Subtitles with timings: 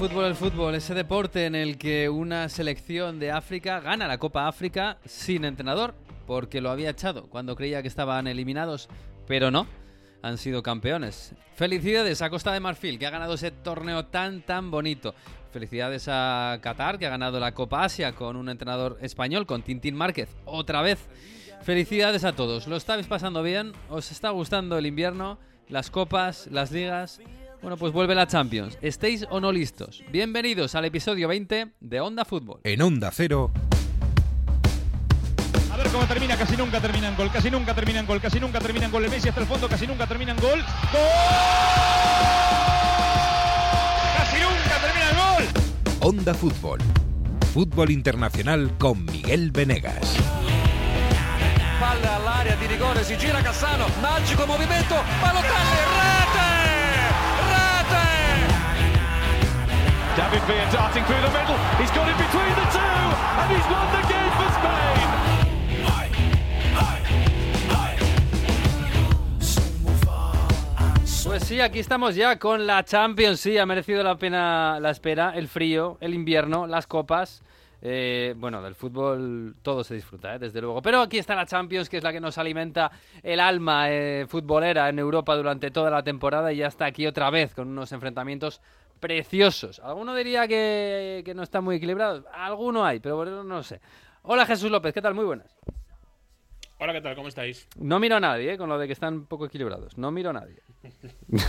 [0.00, 4.48] fútbol, el fútbol, ese deporte en el que una selección de África gana la Copa
[4.48, 5.94] África sin entrenador,
[6.26, 8.88] porque lo había echado cuando creía que estaban eliminados,
[9.26, 9.66] pero no,
[10.22, 11.34] han sido campeones.
[11.54, 15.14] Felicidades a Costa de Marfil, que ha ganado ese torneo tan, tan bonito.
[15.52, 19.96] Felicidades a Qatar, que ha ganado la Copa Asia con un entrenador español, con Tintín
[19.96, 21.10] Márquez, otra vez.
[21.60, 25.38] Felicidades a todos, lo estáis pasando bien, os está gustando el invierno,
[25.68, 27.20] las copas, las ligas.
[27.62, 28.78] Bueno, pues vuelve la Champions.
[28.80, 30.02] ¿Estéis o no listos?
[30.10, 32.60] Bienvenidos al episodio 20 de Onda Fútbol.
[32.64, 33.50] En Onda Cero.
[35.70, 38.40] A ver cómo termina, casi nunca termina en gol, casi nunca termina en gol, casi
[38.40, 39.04] nunca termina en gol.
[39.04, 40.58] El Messi hasta el fondo, casi nunca termina en gol.
[40.58, 41.00] ¡Gol!
[44.16, 45.44] ¡Casi nunca termina en gol!
[46.00, 46.78] Onda Fútbol.
[47.52, 50.16] Fútbol internacional con Miguel Venegas.
[51.78, 55.99] Palla all'area di rigore, si gira Cassano, magico movimento, Balotelli,
[71.24, 73.40] Pues sí, aquí estamos ya con la Champions.
[73.40, 77.42] Sí, ha merecido la pena la espera, el frío, el invierno, las copas.
[77.82, 80.38] Eh, bueno, del fútbol todo se disfruta, ¿eh?
[80.38, 80.82] desde luego.
[80.82, 82.90] Pero aquí está la Champions, que es la que nos alimenta
[83.22, 87.30] el alma eh, futbolera en Europa durante toda la temporada y ya está aquí otra
[87.30, 88.60] vez con unos enfrentamientos
[89.00, 89.80] preciosos.
[89.80, 92.24] Alguno diría que, que no está muy equilibrado.
[92.32, 93.80] Alguno hay, pero bueno, no lo sé.
[94.22, 95.14] Hola Jesús López, ¿qué tal?
[95.14, 95.58] Muy buenas.
[96.78, 97.14] Hola, ¿qué tal?
[97.14, 97.68] ¿Cómo estáis?
[97.76, 98.58] No miro a nadie, ¿eh?
[98.58, 99.98] con lo de que están poco equilibrados.
[99.98, 100.62] No miro a nadie.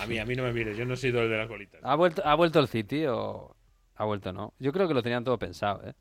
[0.00, 1.80] A mí, a mí no me mires, yo no soy el de las bolitas.
[1.82, 3.56] ¿Ha vuelto, ¿Ha vuelto el City o
[3.94, 4.52] ha vuelto no?
[4.58, 5.94] Yo creo que lo tenían todo pensado, ¿eh?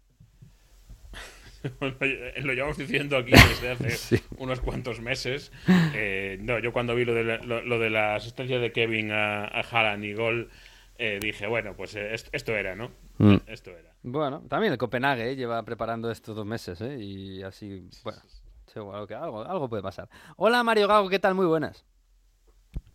[2.44, 4.24] lo llevamos diciendo aquí desde hace Sí.
[4.38, 5.52] unos cuantos meses.
[5.94, 9.12] Eh, no, yo cuando vi lo de la, lo, lo de la asistencia de Kevin
[9.12, 10.50] a, a Haaland y gol,
[10.98, 12.92] eh, dije, bueno, pues eh, est- esto era, ¿no?
[13.18, 13.38] Mm.
[13.48, 13.94] Esto era.
[14.04, 15.36] Bueno, también el Copenhague ¿eh?
[15.36, 16.98] lleva preparando estos dos meses, ¿eh?
[17.00, 18.20] Y así, bueno,
[18.68, 20.10] seguro que algo, algo puede pasar.
[20.36, 21.34] Hola Mario Gago, ¿qué tal?
[21.36, 21.86] Muy buenas.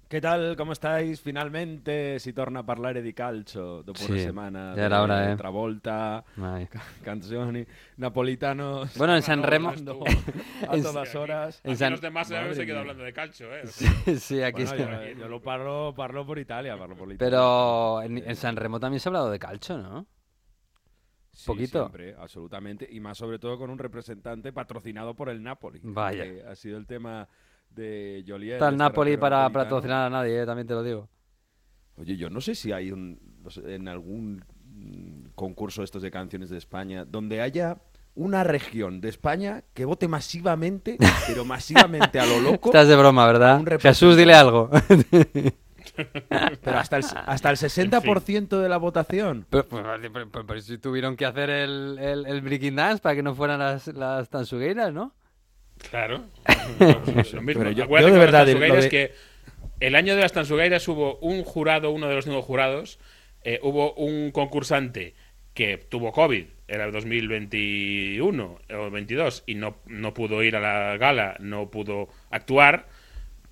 [0.09, 1.21] Che tal, come stais?
[1.21, 5.37] Finalmente si torna a parlare di calcio dopo Sì, una settimana era ora, eh.
[5.37, 6.67] Travolta, Ay.
[7.03, 7.63] canzoni,
[7.97, 9.69] napolitano Bueno, en San Remo-
[10.67, 11.61] a todas horas.
[11.63, 13.67] En San- los demás Madre se quedó hablando de calcio, ¿eh?
[13.67, 15.11] sí, aquí Bueno, está.
[15.13, 17.19] yo, yo lo parlo, parlo por Italia, parlo por Italia.
[17.19, 20.07] Pero en, en San Remo también se ha hablado de calcio, ¿no?
[21.35, 21.81] Sí, poquito.
[21.81, 22.89] siempre, absolutamente.
[22.91, 25.81] Y más sobre todo con un representante patrocinado por el Napoli.
[25.83, 26.25] Vaya.
[26.25, 27.29] que ha sido el tema
[27.71, 28.55] de Joliet.
[28.55, 29.65] Está el este Napoli para napolitano.
[29.65, 30.47] patrocinar a nadie, ¿eh?
[30.47, 31.09] también te lo digo.
[31.97, 36.03] Oye, yo no sé si hay un, no sé, en algún mm, concurso de estos
[36.03, 37.79] de canciones de España donde haya
[38.15, 40.97] una región de España que vote masivamente,
[41.27, 43.63] pero masivamente a lo loco, Estás de broma, ¿verdad?
[43.81, 44.71] Jesús, dile algo.
[46.63, 49.47] pero hasta el, hasta el 60% de la votación.
[49.51, 53.15] Pero, pero- pero- pero- pero si tuvieron que hacer el, el, el breaking dance para
[53.15, 55.15] que no fueran las, las tansugueiras, ¿no?
[55.91, 56.25] Claro.
[57.33, 57.63] Lo mismo.
[57.63, 58.47] Pero yo- yo de verdad,
[58.85, 59.13] de- que
[59.81, 62.99] el año de las Tansugueiras hubo un jurado, uno de los cinco jurados,
[63.45, 65.15] eh, hubo un concursante
[65.55, 70.97] que tuvo COVID, era el 2021 o 22, y no, no pudo ir a la
[70.97, 72.87] gala, no pudo actuar.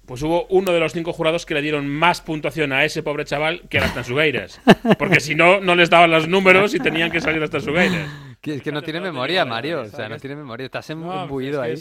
[0.06, 3.24] Pues hubo uno de los cinco jurados que le dieron más puntuación a ese pobre
[3.24, 4.60] chaval que a las Tansugueiras.
[4.98, 8.08] Porque si no, no les daban los números y tenían que salir las Tansugueiras.
[8.40, 9.82] Que es que no tiene memoria, Mario.
[9.82, 10.66] O sea, no tiene memoria.
[10.66, 11.74] Estás em- embuido ahí.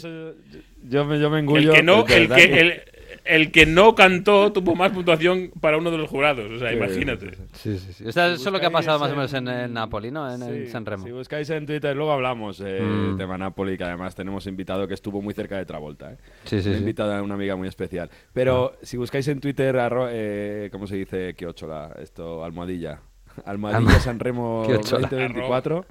[0.88, 1.72] yo, me, yo me El engullo.
[1.72, 2.82] que no, el que, el,
[3.24, 6.50] el que no cantó tuvo más puntuación para uno de los jurados.
[6.50, 7.30] O sea, Sí, imagínate.
[7.52, 8.04] Sí, sí, sí.
[8.06, 10.10] O sea, eso es lo que ha pasado más o menos en, en- en Napoli,
[10.10, 10.28] ¿no?
[10.32, 11.04] En, en Sí, San Remo.
[11.04, 13.06] Si buscáis en Twitter, luego hablamos eh, Mm.
[13.08, 16.12] del tema Napoli, que además tenemos invitado que estuvo muy cerca de Travolta.
[16.14, 16.16] ¿eh?
[16.44, 18.10] Sí, sí, invitada a una amiga muy especial.
[18.32, 21.34] Pero si buscáis en Twitter, arro- eh, ¿cómo se dice?
[21.34, 23.00] Quiochola, esto, almohadilla.
[23.44, 25.08] Almohadilla Sanremo Quiochola.
[25.08, 25.84] 2024.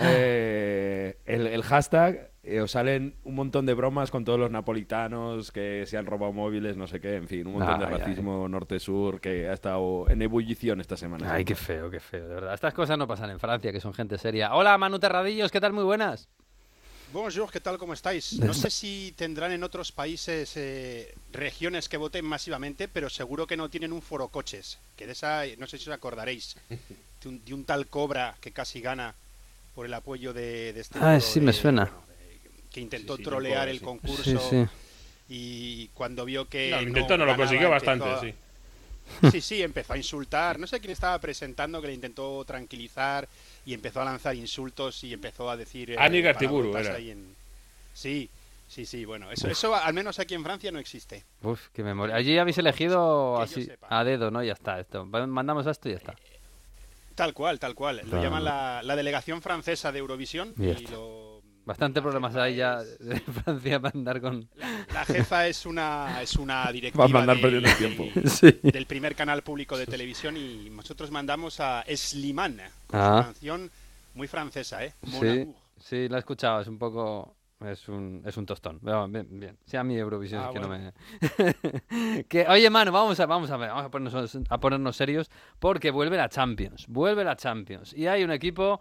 [0.00, 5.52] Eh, el, el hashtag, eh, os salen un montón de bromas con todos los napolitanos
[5.52, 8.48] que se han robado móviles, no sé qué, en fin, un montón de Ay, racismo
[8.48, 11.32] norte-sur que ha estado en ebullición esta semana.
[11.32, 12.54] Ay, qué feo, qué feo, de verdad.
[12.54, 14.54] Estas cosas no pasan en Francia, que son gente seria.
[14.54, 15.72] Hola, Manu Terradillos, ¿qué tal?
[15.72, 16.28] Muy buenas.
[17.12, 17.78] Bonjour, ¿qué tal?
[17.78, 18.32] ¿Cómo estáis?
[18.40, 23.56] No sé si tendrán en otros países eh, regiones que voten masivamente, pero seguro que
[23.56, 24.78] no tienen un foro coches.
[24.96, 28.52] Que de esa, no sé si os acordaréis, de un, de un tal Cobra que
[28.52, 29.14] casi gana
[29.78, 30.98] por el apoyo de, de este.
[31.00, 31.84] Ah, sí, de- me suena.
[31.84, 33.84] bueno, de- que intentó Sí, sí, trolear el sí.
[33.84, 34.66] concurso Sí, sí.
[35.28, 36.72] y cuando vio que.
[36.72, 38.34] No, intentó, no lo consiguió bastante, a- sí.
[39.30, 40.58] Sí, sí, empezó a insultar.
[40.58, 43.28] No sé quién estaba presentando que le intentó tranquilizar
[43.64, 45.92] y empezó a lanzar insultos y empezó a decir.
[45.92, 46.98] eh, Ani Gartiburu era.
[46.98, 47.36] en-
[47.94, 48.28] Sí,
[48.68, 51.24] Sí, sí, bueno, eso, eso al menos aquí en Francia no existe.
[51.42, 52.16] Uf, qué memoria.
[52.16, 54.42] Allí habéis elegido así, a dedo, ¿no?
[54.42, 55.06] Ya está, esto.
[55.06, 56.14] Mandamos a esto y ya está.
[57.18, 58.00] Tal cual, tal cual.
[58.08, 58.22] Lo Ah.
[58.22, 61.42] llaman la, la delegación francesa de Eurovisión y lo...
[61.66, 64.48] Bastante la problemas hay ya es- de Francia para andar con...
[64.94, 68.04] La jefa es una, es una directiva Va a mandar del- perdiendo tiempo.
[68.14, 68.58] del- Sí.
[68.62, 73.18] del primer canal público de televisión y nosotros mandamos a Slimane con Ah.
[73.18, 73.70] su canción
[74.14, 74.94] muy francesa, ¿eh?
[75.02, 75.54] Mon Sí, amour.
[75.80, 77.34] sí, la he escuchado, es un poco...
[77.64, 78.78] Es un, es un tostón.
[78.84, 79.58] Pero bien, bien.
[79.64, 82.24] Sea mi Eurovisión, Ah, es que no me...
[82.28, 85.90] que, oye, mano, vamos a, vamos a ver, vamos a ponernos, a ponernos serios porque
[85.90, 87.92] vuelve la Champions, vuelve la Champions.
[87.94, 88.80] Y hay un equipo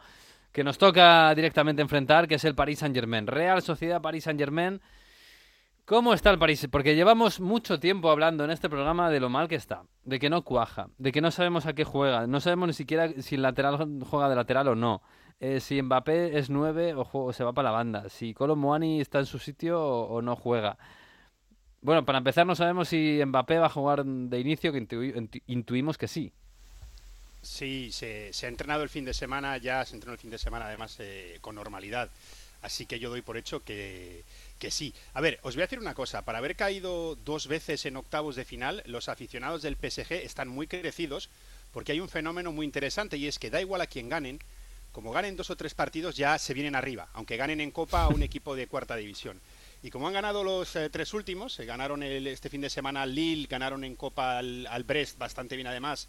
[0.52, 3.26] que nos toca directamente enfrentar, que es el Paris Saint-Germain.
[3.26, 4.80] Real Sociedad Paris Saint-Germain.
[5.86, 6.68] ¿Cómo está el París?
[6.70, 10.30] Porque llevamos mucho tiempo hablando en este programa de lo mal que está, de que
[10.30, 13.42] no cuaja, de que no sabemos a qué juega, no sabemos ni siquiera si el
[13.42, 15.02] lateral juega de lateral o no,
[15.40, 19.20] eh, si Mbappé es 9 o, se va para la banda, si Kolo Muani está
[19.20, 20.78] en su sitio o, no juega.
[21.82, 25.44] Bueno, para empezar no sabemos si Mbappé va a jugar de inicio, que intui- intu-
[25.48, 26.34] intuimos que sí.
[27.42, 30.38] Sí, se, se ha entrenado el fin de semana, ya se entrenó el fin de
[30.38, 32.10] semana además eh, con normalidad.
[32.62, 34.24] Así que yo doy por hecho que,
[34.60, 34.94] que sí.
[35.14, 36.24] A ver, os voy a decir una cosa.
[36.24, 40.68] Para haber caído dos veces en octavos de final, los aficionados del PSG están muy
[40.68, 41.30] crecidos
[41.72, 44.40] porque hay un fenómeno muy interesante y es que da igual a quien ganen,
[44.98, 48.08] como ganen dos o tres partidos ya se vienen arriba, aunque ganen en Copa a
[48.08, 49.40] un equipo de cuarta división.
[49.84, 53.04] Y como han ganado los eh, tres últimos, eh, ganaron el- este fin de semana
[53.04, 56.08] al Lille, ganaron en Copa al, al Brest bastante bien además,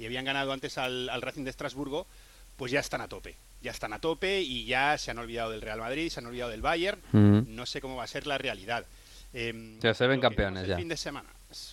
[0.00, 2.08] y habían ganado antes al, al Racing de Estrasburgo,
[2.56, 3.36] pues ya están a tope.
[3.62, 6.50] Ya están a tope y ya se han olvidado del Real Madrid, se han olvidado
[6.50, 7.00] del Bayern.
[7.12, 8.84] No sé cómo va a ser la realidad.
[9.32, 10.76] Sea, se ven campeones vimos el ya.
[10.76, 11.28] fin de semana.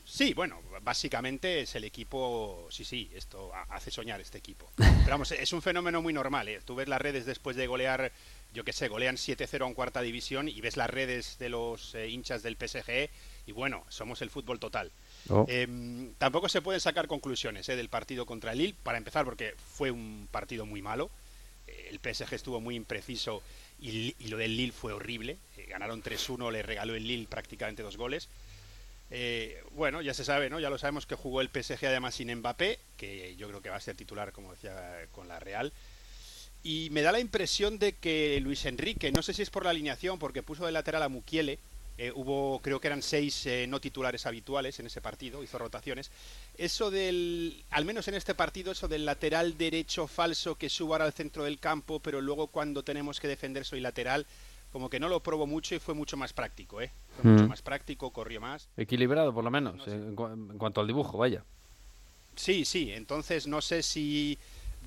[0.05, 2.67] Sí, bueno, básicamente es el equipo.
[2.69, 4.71] Sí, sí, esto ha- hace soñar este equipo.
[4.77, 6.47] Pero vamos, es un fenómeno muy normal.
[6.49, 6.59] ¿eh?
[6.65, 8.11] Tú ves las redes después de golear,
[8.53, 12.09] yo qué sé, golean 7-0 en cuarta división y ves las redes de los eh,
[12.09, 13.09] hinchas del PSG
[13.47, 14.91] y bueno, somos el fútbol total.
[15.29, 15.45] Oh.
[15.47, 19.55] Em, tampoco se pueden sacar conclusiones eh, del partido contra el Lille, para empezar, porque
[19.75, 21.09] fue un partido muy malo.
[21.67, 23.41] El PSG estuvo muy impreciso
[23.79, 25.37] y, y lo del Lille fue horrible.
[25.57, 28.27] Eh, ganaron 3-1, le regaló el Lille prácticamente dos goles.
[29.11, 30.59] Eh, bueno, ya se sabe, ¿no?
[30.59, 33.75] Ya lo sabemos que jugó el PSG además sin Mbappé, que yo creo que va
[33.75, 35.73] a ser titular, como decía, con la Real.
[36.63, 39.71] Y me da la impresión de que Luis Enrique, no sé si es por la
[39.71, 41.59] alineación, porque puso de lateral a Mukiele,
[41.97, 46.09] eh, hubo, creo que eran seis eh, no titulares habituales en ese partido, hizo rotaciones.
[46.57, 51.05] Eso del, al menos en este partido, eso del lateral derecho falso que suba ahora
[51.05, 54.25] al centro del campo, pero luego cuando tenemos que defender soy lateral,
[54.71, 56.91] como que no lo probó mucho y fue mucho más práctico, ¿eh?
[57.21, 58.67] Fue mucho más práctico, corrió más.
[58.77, 59.91] Equilibrado, por lo menos, No sé.
[59.91, 61.43] en, cu- en cuanto al dibujo, vaya.
[62.35, 64.37] Sí, sí, entonces no sé si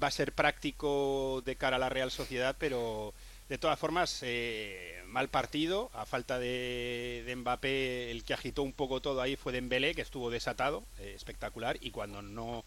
[0.02, 3.12] va a ser práctico de cara a la Real Sociedad, pero
[3.48, 8.72] de todas formas, eh, mal partido, a falta de, de Mbappé, el que agitó un
[8.72, 12.64] poco todo ahí fue Dembélé, que estuvo desatado, eh, espectacular, y cuando no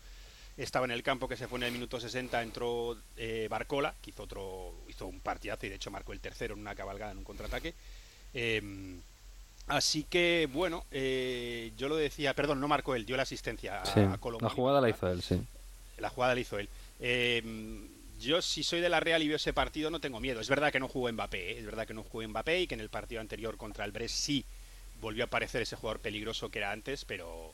[0.55, 4.11] estaba en el campo, que se fue en el minuto 60, entró eh, Barcola, que
[4.11, 7.17] hizo, otro, hizo un partidazo y de hecho marcó el tercero en una cabalgada, en
[7.17, 7.73] un contraataque.
[9.67, 13.81] Em, Así que, bueno, eh, yo lo decía, perdón, no marcó él, dio la asistencia
[13.81, 15.41] a, Sí, a Colomani la jugada la hizo él, sí.
[15.97, 16.69] la jugada la hizo él.
[16.99, 17.43] Eh,
[18.19, 20.39] yo, si soy de la Real y veo ese partido, no tengo miedo.
[20.39, 21.59] Es verdad que no jugó Mbappé, ¿eh?
[21.59, 24.15] es verdad que no jugó Mbappé y que en el partido anterior contra el Brest
[24.15, 24.43] sí
[25.01, 27.53] volvió a aparecer ese jugador peligroso que era antes, pero.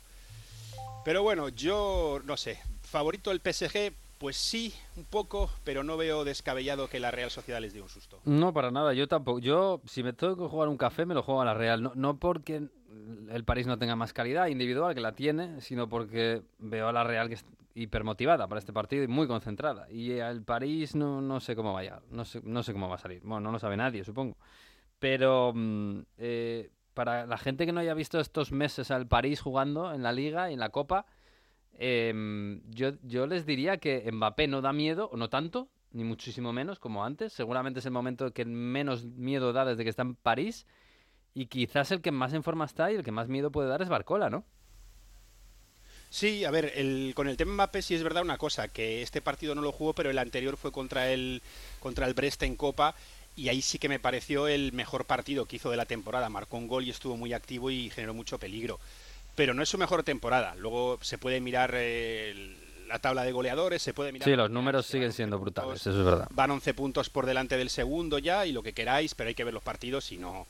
[1.04, 2.60] Pero bueno, yo no sé.
[2.84, 3.92] Favorito del PSG,
[4.24, 7.90] pues sí, un poco, pero no veo descabellado que la Real Sociedad les dé un
[7.90, 8.22] susto.
[8.24, 9.40] No, para nada, yo tampoco.
[9.40, 11.84] Yo, si me tengo que jugar un café, me lo juego a la Real.
[11.84, 12.70] No, no porque
[13.30, 17.04] el París no tenga más calidad individual, que la tiene, sino porque veo a la
[17.04, 19.92] Real que es hipermotivada para este partido y muy concentrada.
[19.92, 23.00] Y al París no, no sé cómo vaya, no sé, no sé cómo va a
[23.00, 23.20] salir.
[23.26, 24.38] Bueno, no lo sabe nadie, supongo.
[25.00, 29.94] Pero mm, eh, para la gente que no haya visto estos meses al París jugando
[29.94, 31.08] en la Liga y en la Copa,
[31.78, 36.54] em, yo, yo les diría que Mbappé no da miedo, o no tanto, ni muchísimo
[36.54, 37.34] menos como antes.
[37.34, 40.66] Seguramente es el momento que menos miedo da desde que está en París.
[41.34, 43.82] Y quizás el que más en forma está y el que más miedo puede dar
[43.82, 44.46] es Barcola, ¿no?
[46.10, 49.20] Sí, a ver, el, con el tema Mbappé sí es verdad una cosa, que este
[49.20, 51.42] partido no lo jugó, pero el anterior fue contra el,
[51.80, 52.94] contra el Brest en Copa
[53.36, 56.30] y ahí sí que me pareció el mejor partido que hizo de la temporada.
[56.30, 58.80] Marcó un gol y estuvo muy activo y generó mucho peligro.
[59.36, 60.56] Pero no es su mejor temporada.
[60.56, 64.28] Luego se puede mirar eh, el- la tabla de goleadores, se puede mirar...
[64.30, 66.28] Sí, los números siguen siendo brutales, eso es verdad.
[66.32, 69.44] Van 11 puntos por delante del segundo ya y lo que queráis, pero hay que
[69.44, 70.46] ver los partidos y no...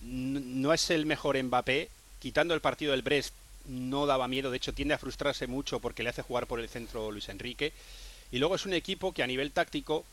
[0.00, 1.88] No es el mejor Mbappé.
[2.18, 3.34] Quitando el partido del Brest
[3.68, 6.68] no daba miedo, de hecho tiende a frustrarse mucho porque le hace jugar por el
[6.68, 7.72] centro Luis Enrique.
[8.32, 10.04] Y luego es un equipo que a nivel táctico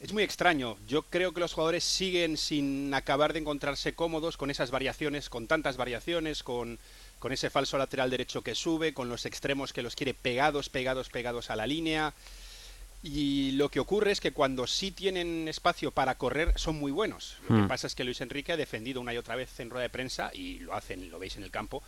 [0.00, 0.76] Es muy extraño.
[0.86, 5.46] Yo creo que los jugadores siguen sin acabar de encontrarse cómodos con esas variaciones, con
[5.46, 6.78] tantas variaciones, con,
[7.18, 11.08] con ese falso lateral derecho que sube, con los extremos que los quiere pegados, pegados,
[11.08, 12.14] pegados a la línea.
[13.02, 17.36] Y lo que ocurre es que cuando sí tienen espacio para correr son muy buenos.
[17.48, 17.62] Lo Hmm.
[17.62, 19.90] que pasa es que Luis Enrique ha defendido una y otra vez en rueda de
[19.90, 21.82] prensa, y lo hacen, lo veis en el campo,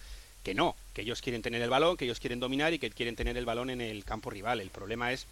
[0.45, 3.17] que no, que ellos quieren tener el balón, que ellos quieren dominar y que quieren
[3.17, 4.61] tener el balón en el campo rival.
[4.61, 5.27] El problema es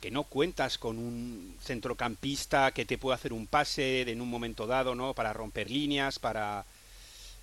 [0.00, 4.66] que no cuentas con un centrocampista que te pueda hacer un pase en un momento
[4.66, 5.14] dado, ¿no?
[5.14, 6.64] Para romper líneas, para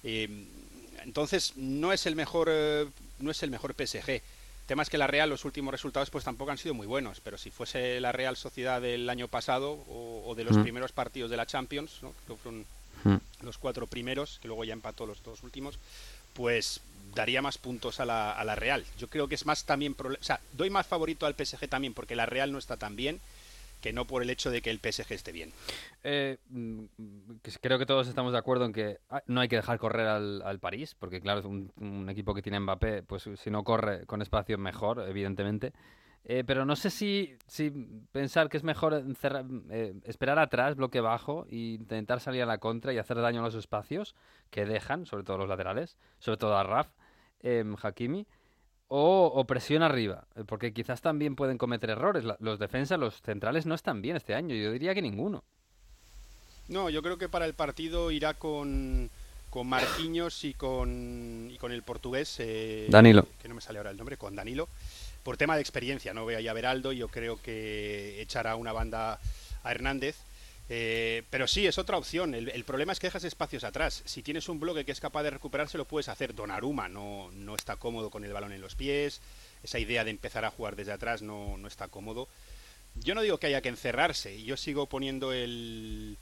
[0.03, 0.27] eh,
[1.09, 2.87] entonces no es el mejor eh,
[3.19, 4.09] no es el mejor PSG.
[4.09, 4.21] El
[4.67, 7.37] tema es que la Real los últimos resultados pues tampoco han sido muy buenos, pero
[7.39, 10.61] si fuese la Real Sociedad del año pasado o, o de los Mm.
[10.63, 12.13] primeros partidos de la Champions, ¿no?
[12.27, 12.65] Que fueron
[13.03, 13.15] Mm.
[13.45, 15.79] los cuatro primeros, que luego ya empató los dos últimos,
[16.33, 16.81] pues
[17.15, 18.85] daría más puntos a la, a la Real.
[18.99, 19.95] Yo creo que es más también...
[19.99, 23.19] O sea, doy más favorito al PSG también porque la Real no está tan bien
[23.81, 25.51] que no por el hecho de que el PSG esté bien.
[26.03, 26.83] Eh, mm,
[27.61, 30.41] creo que todos estamos de acuerdo en que ah, no hay que dejar correr al,
[30.41, 34.21] al París, porque claro, es un, equipo que tiene Mbappé, pues si no corre con
[34.21, 35.73] espacio mejor, evidentemente.
[36.25, 37.71] Eh, pero no sé si, si
[38.11, 42.93] pensar que es mejor eh, esperar atrás, bloque bajo, e intentar salir a la contra
[42.93, 44.15] y hacer daño a los espacios
[44.49, 46.89] que dejan, sobre todo los laterales, sobre todo a Raf,
[47.81, 48.27] Hakimi,
[48.89, 52.23] o, o presión arriba, eh, porque quizás también pueden cometer errores.
[52.25, 55.43] La- los defensas, los centrales no están bien este año, yo diría que ninguno.
[56.67, 59.09] No, yo creo que para el partido irá con,
[59.49, 62.35] con Marquinhos y con, y con el portugués.
[62.39, 63.25] eh, Danilo.
[63.41, 64.67] Que no me sale ahora el nombre, con Danilo.
[65.23, 66.91] Por tema de experiencia, no veo ahí a Beraldo.
[66.91, 69.19] Yo creo que echará una banda
[69.63, 70.15] a Hernández.
[70.71, 72.35] Eh, pero sí, es otra opción.
[72.35, 74.03] El, problema es que dejas espacios atrás.
[74.05, 76.35] Si tienes un bloque que es capaz de recuperarse, lo puedes hacer.
[76.35, 79.19] Donnarumma no, no está cómodo con el balón en los pies.
[79.63, 82.29] Esa idea de empezar a jugar desde atrás no, no está cómodo.
[82.95, 84.43] Yo no digo que haya que encerrarse.
[84.43, 86.17] Yo sigo poniendo el,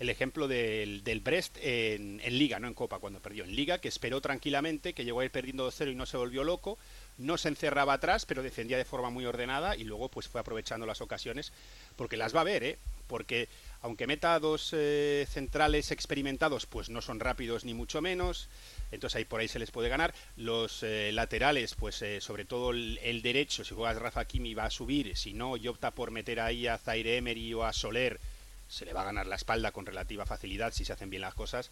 [0.00, 3.44] el ejemplo del, del Brest en, en Liga, no en Copa, cuando perdió.
[3.44, 6.42] En Liga, que esperó tranquilamente, que llegó a ir perdiendo 2-0 y no se volvió
[6.42, 6.76] loco.
[7.18, 10.86] No se encerraba atrás, pero defendía de forma muy ordenada y luego pues fue aprovechando
[10.86, 11.52] las ocasiones,
[11.94, 12.78] porque las va a ver, ¿eh?
[13.06, 13.48] Porque
[13.82, 18.48] aunque meta dos eh, centrales experimentados, pues no son rápidos ni mucho menos.
[18.92, 20.14] Entonces ahí por ahí se les puede ganar.
[20.36, 24.70] Los eh, laterales, pues eh, sobre todo el, derecho, si juegas Rafa Kimi va a
[24.70, 25.16] subir.
[25.16, 28.20] Si no, y opta por meter ahí a Zaire Emery o a Soler,
[28.68, 31.34] se le va a ganar la espalda con relativa facilidad si se hacen bien las
[31.34, 31.70] cosas.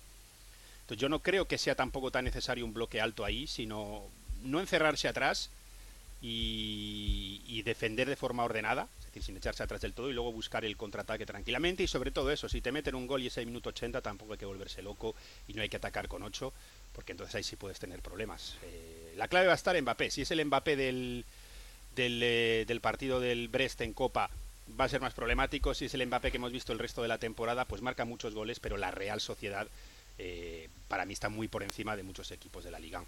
[0.83, 4.05] Entonces yo no creo que sea tampoco tan necesario un bloque alto ahí, sino
[4.43, 5.51] no encerrarse atrás
[6.21, 10.77] y, defender de forma ordenada, decir, sin echarse atrás del todo y luego buscar el
[10.77, 14.01] contraataque tranquilamente y sobre todo eso, si te meten un gol y ese minuto 80
[14.01, 15.15] tampoco hay que volverse loco
[15.49, 16.53] y no hay que atacar con 8
[16.93, 18.57] porque entonces ahí sí puedes tener problemas.
[18.63, 21.25] Eh, la clave va a estar Mbappé, si es el Mbappé del,
[21.95, 24.31] del, eh, del partido del Brest en Copa
[24.79, 27.09] va a ser más problemático, si es el Mbappé que hemos visto el resto de
[27.09, 29.67] la temporada, pues marca muchos goles, pero la Real Sociedad
[30.19, 33.03] eh, para mí está muy por encima de muchos equipos de la Liga.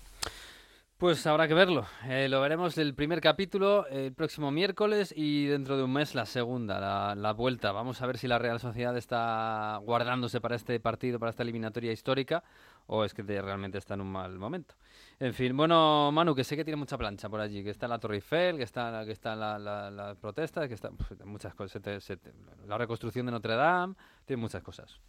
[1.02, 1.84] Pues habrá que verlo.
[2.04, 6.26] Eh, lo veremos el primer capítulo el próximo miércoles y dentro de un mes la
[6.26, 7.72] segunda, la, la vuelta.
[7.72, 11.90] Vamos a ver si la Real Sociedad está guardándose para este partido, para esta eliminatoria
[11.90, 12.44] histórica,
[12.86, 14.76] o es que te- realmente está en un mal momento.
[15.18, 17.98] En fin, bueno, Manu, que sé que tiene mucha plancha por allí, que está la
[17.98, 20.90] Torre Eiffel, que está, que está la, protesta, que está
[21.24, 22.32] muchas cosas, se te- se te-
[22.68, 25.00] la reconstrucción de Notre Dame, tiene muchas cosas.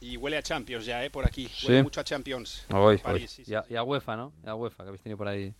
[0.00, 1.10] Y huele a Champions ya, ¿eh?
[1.10, 1.48] Por aquí.
[1.54, 1.66] Sí.
[1.66, 2.64] Huele mucho a Champions.
[2.72, 4.32] Hoy, París, sí, sí, y, a, y a UEFA, ¿no?
[4.44, 5.52] Y a UEFA, que habéis tenido por ahí.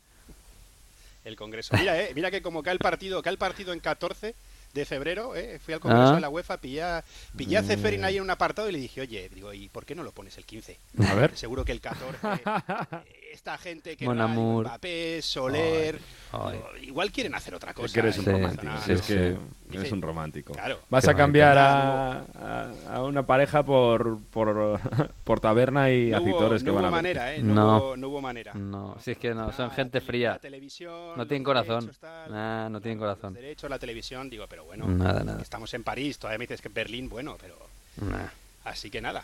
[1.25, 1.77] el Congreso.
[1.77, 4.35] Mira, eh, mira que como cae el partido, cae el partido en 14
[4.73, 6.15] de febrero, eh, fui al Congreso Ah.
[6.15, 7.05] de la UEFA, pillé, a-
[7.37, 9.95] pillé a Ceferin ahí en un apartado y le dije, oye, digo, ¿y por qué
[9.95, 10.79] no lo pones el 15?
[11.07, 11.37] A ver.
[11.37, 12.41] Seguro que el 14, eh,
[13.33, 14.67] esta gente que Mon va, amour.
[14.67, 15.99] Mbappé, Soler,
[16.33, 16.53] Ay.
[16.57, 17.87] digo, igual quieren hacer otra cosa.
[17.87, 18.73] Es que eres un eh, Sí, romántico.
[18.85, 19.39] si es que Dice-
[19.79, 20.53] eres un romántico.
[20.53, 20.81] Claro.
[20.91, 24.81] Vas Qué a cambiar a, a- a una pareja por, por,
[25.25, 27.03] por taberna y No hubo, acitores que no van hubo a ver.
[27.17, 27.43] manera, ¿eh?
[27.43, 27.77] No, No.
[27.79, 28.53] Hubo, no hubo manera.
[28.55, 30.31] No, si es que no, son Ah, gente la tele- fría.
[30.33, 31.81] la televisión, No tienen los corazón.
[31.81, 32.33] derechos, tal.
[32.33, 33.35] Nah, no tienen corazón.
[33.35, 35.41] Los derechos, la televisión, digo, pero bueno, Nada, nada.
[35.43, 37.57] estamos en París, todavía me dices que en Berlín, bueno, pero
[38.01, 38.27] Nah.
[38.65, 39.23] así que nada.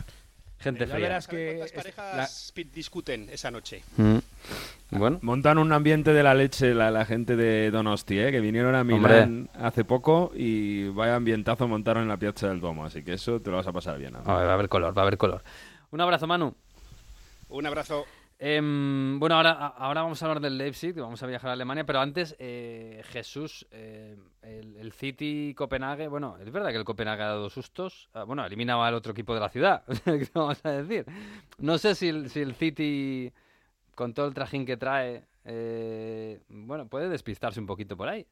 [0.59, 1.07] Gente Ya fría.
[1.07, 3.83] verás A ver que ¿Cuántas es- parejas discuten esa noche?
[3.97, 4.17] Mm.
[4.91, 8.31] Bueno, Montan un ambiente de la leche la, la gente de Donosti, ¿eh?
[8.31, 12.85] que vinieron a Milán hace poco y vaya ambientazo montaron en la Piazza del Duomo,
[12.85, 14.13] así que eso te lo vas a pasar bien.
[14.13, 14.19] ¿no?
[14.19, 15.43] a ver, va a haber color, va a haber color.
[15.91, 16.55] Un abrazo, Manu.
[17.49, 18.05] Un abrazo.
[18.39, 21.99] Em, bueno, ahora, ahora vamos a hablar del Leipzig, vamos a viajar a Alemania, pero
[21.99, 27.49] antes, eh, Jesús, eh, el, City Copenhague, bueno, es verdad que el Copenhague ha dado
[27.49, 31.05] sustos, ah, bueno, ha eliminado al otro equipo de la ciudad, ¿qué vamos a decir?
[31.57, 33.33] No sé si el, si el City,
[33.95, 38.27] con todo el trajín que trae, eh, bueno, puede despistarse un poquito por ahí.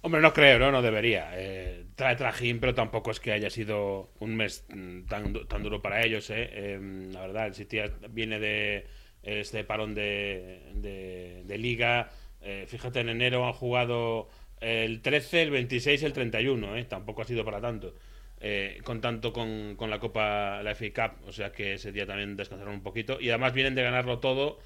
[0.00, 0.70] Hombre, no creo, ¿no?
[0.70, 1.30] No debería.
[1.34, 5.82] Eh, trae trajín, pero tampoco es que haya sido un mes mm, tan, tan duro
[5.82, 6.74] para ellos, ¿eh?
[6.74, 7.78] Em, la verdad, el City
[8.10, 8.86] viene de
[9.22, 12.10] este parón de, de- liga.
[12.40, 14.28] Eh, fíjate, en enero han jugado
[14.60, 16.84] el 13, el 26 y el 31, ¿eh?
[16.84, 17.94] Tampoco ha sido para tanto.
[18.40, 22.06] Eh, con tanto con, con la Copa, la FA Cup, o sea que ese día
[22.06, 23.20] también descansaron un poquito.
[23.20, 24.60] Y además vienen de ganarlo todo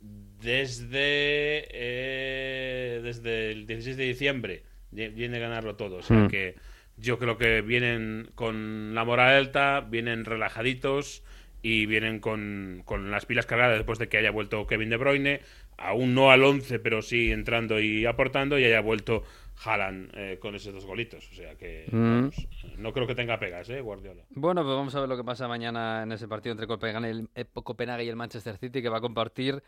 [0.00, 4.62] desde eh, desde el 16 de diciembre
[5.10, 6.28] viene a ganarlo todo o sea Hmm.
[6.28, 6.54] que
[6.96, 11.22] yo creo que vienen con la moral alta vienen relajaditos
[11.62, 15.40] y vienen con, con las pilas cargadas después de que haya vuelto Kevin De Bruyne
[15.78, 19.24] aún no al 11 pero sí entrando y aportando y haya vuelto
[19.64, 22.14] Haaland eh, con esos dos golitos o sea que Mm.
[22.20, 22.46] vamos,
[22.78, 25.48] no creo que tenga pegas eh Guardiola Bueno, pues vamos a ver lo que pasa
[25.48, 28.88] mañana en ese partido entre Copenhague y el, eh, Copenhague y el Manchester City, que
[28.88, 29.62] va a compartir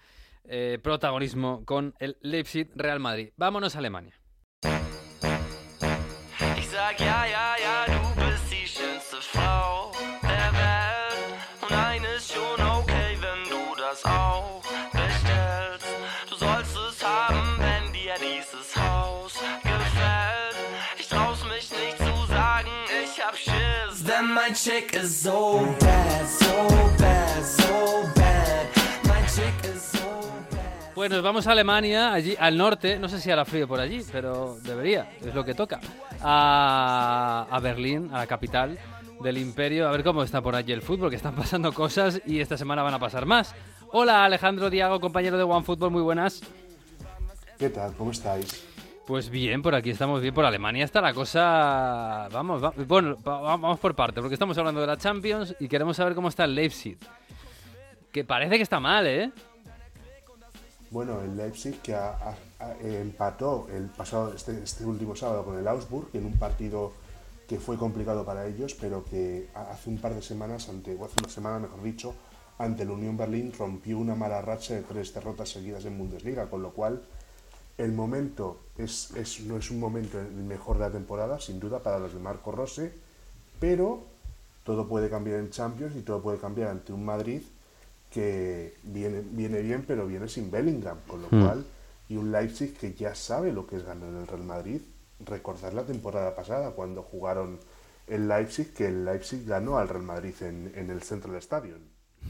[0.51, 3.31] eh, protagonismo con el Leipzig Real Madrid.
[3.37, 4.15] Vámonos a Alemania.
[6.99, 11.39] Sag ja, ja, ja, du bist die schönste Frau der Welt.
[11.61, 14.63] Und eine ist schon okay, wenn du das auch
[14.93, 15.87] bestellst.
[16.29, 20.57] Du sollst es haben, wenn dir dieses Haus gefällt.
[20.99, 22.71] Ich trau's mich nicht zu sagen,
[23.05, 24.05] ich hab Schiss.
[24.05, 28.67] Denn mein Chick ist so bad, so bad, so bad.
[29.05, 29.88] Mein Chick bad.
[30.99, 34.03] Pues nos vamos a Alemania, allí al norte, no sé si hará frío por allí,
[34.11, 35.79] pero debería, es lo que toca.
[36.21, 38.77] A, a Berlín, a la capital
[39.21, 42.41] del imperio, a ver cómo está por allí el fútbol, que están pasando cosas y
[42.41, 43.55] esta semana van a pasar más.
[43.93, 46.43] Hola Alejandro Diago, compañero de OneFootball, muy buenas.
[47.61, 47.95] ¿Qué tal?
[47.95, 48.67] ¿Cómo estáis?
[49.07, 50.35] Pues bien, por aquí estamos bien.
[50.35, 52.29] Por Alemania está la cosa.
[52.33, 55.97] Vamos, va- bueno, va- vamos por parte, porque estamos hablando de la Champions y queremos
[55.97, 56.99] saber cómo está el Leipzig.
[58.11, 59.31] Que parece que está mal, ¿eh?
[60.91, 62.17] Bueno, el Leipzig que ha-
[62.61, 66.93] ha- empató el pasado este, este último sábado con el Augsburg en un partido
[67.47, 71.05] que fue complicado para ellos, pero que ha- hace un par de semanas, ante, o
[71.05, 72.15] hace una semana mejor dicho,
[72.59, 76.63] ante el Unión Berlín rompió una mala racha de tres derrotas seguidas en Bundesliga, con
[76.63, 77.03] lo cual
[77.77, 81.81] el momento es, es- no es un momento el mejor de la temporada, sin duda,
[81.83, 82.93] para los de Marco Rose,
[83.61, 84.05] pero
[84.65, 87.43] todo puede cambiar en Champions y todo puede cambiar ante un Madrid
[88.11, 91.41] que viene, viene bien, pero viene sin Bellingham, con lo Hmm.
[91.41, 91.67] cual,
[92.09, 94.83] y un Leipzig que ya sabe lo que es ganar el Real Madrid.
[95.21, 97.61] Recordar la temporada pasada, cuando jugaron
[98.07, 101.81] el Leipzig, que el Leipzig ganó al Real Madrid en, en el Central Stadium.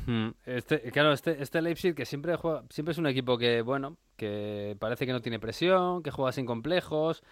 [0.06, 3.96] Hmm, Este, claro, este, este Leipzig que siempre juega, siempre es un equipo que, bueno,
[4.16, 7.22] que parece que no tiene presión, que juega sin complejos,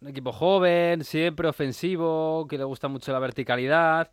[0.00, 4.10] un equipo joven, siempre ofensivo, que le gusta mucho la verticalidad.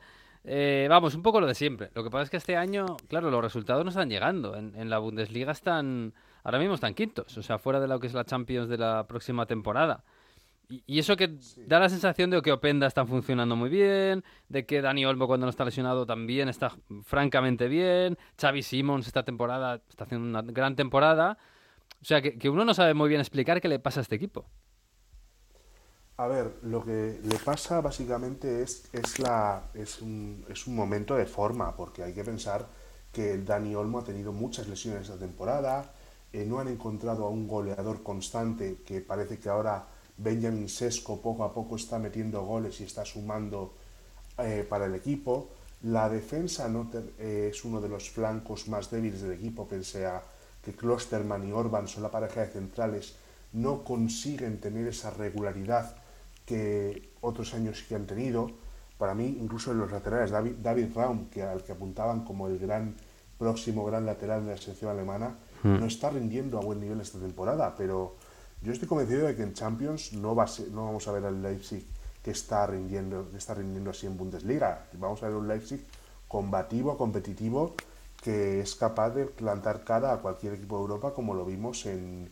[0.49, 1.89] Eh, vamos, un poco lo de siempre.
[1.93, 4.55] Lo que pasa es que este año, claro, los resultados no están llegando.
[4.55, 8.07] En, en la Bundesliga están, ahora mismo están quintos, o sea, fuera de lo que
[8.07, 10.05] es la Champions de la próxima temporada.
[10.69, 14.65] Y, y eso que da la sensación de que Openda está funcionando muy bien, de
[14.65, 16.71] que Dani Olmo cuando no está lesionado también está
[17.03, 21.37] francamente bien, Xavi Simons esta temporada está haciendo una gran temporada.
[22.01, 24.15] O sea, que, que uno no sabe muy bien explicar qué le pasa a este
[24.15, 24.45] equipo.
[26.17, 29.13] A ver, lo que le pasa básicamente es, es,
[29.75, 32.65] es, un, es un momento de forma, porque hay que pensar
[33.11, 35.91] que Dani Olmo ha tenido muchas lesiones esta temporada,
[36.33, 39.85] eh, no han encontrado a un goleador constante que parece que ahora
[40.17, 43.73] Benjamin Sesco poco a poco está metiendo goles y está sumando
[44.39, 45.49] eh, para el equipo.
[45.83, 50.07] La defensa no te- eh, es uno de los flancos más débiles del equipo, pese
[50.07, 50.23] a
[50.63, 53.15] que Klosterman y Orban son la pareja de centrales,
[53.53, 55.95] no consiguen tener esa regularidad
[56.47, 58.49] que otros años que han tenido.
[58.97, 62.57] Para mí, incluso en los laterales, David, David Raum, que al que apuntaban como el
[62.57, 62.95] gran
[63.37, 67.75] próximo gran lateral de la selección alemana, no está rindiendo a buen nivel esta temporada,
[67.77, 68.15] pero
[68.63, 71.25] yo estoy convencido de que en Champions no, va a ser- no vamos a ver
[71.25, 71.85] al Leipzig
[72.23, 74.85] que está rindiendo, que está rindiendo así en Bundesliga.
[74.93, 75.83] Vamos a ver un Leipzig
[76.27, 77.75] combativo, competitivo,
[78.23, 82.31] que es capaz de plantar cara a cualquier equipo de Europa, como lo vimos en,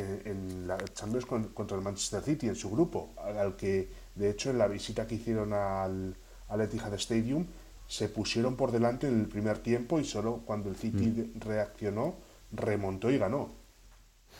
[0.00, 4.30] en, en la Champions con- contra el Manchester City, en su grupo, al que, de
[4.30, 6.14] hecho, en la visita que hicieron al,
[6.48, 7.46] al Etihad Stadium,
[7.86, 12.16] se pusieron por delante en el primer tiempo y solo cuando el City de- reaccionó,
[12.52, 13.50] remontó y ganó.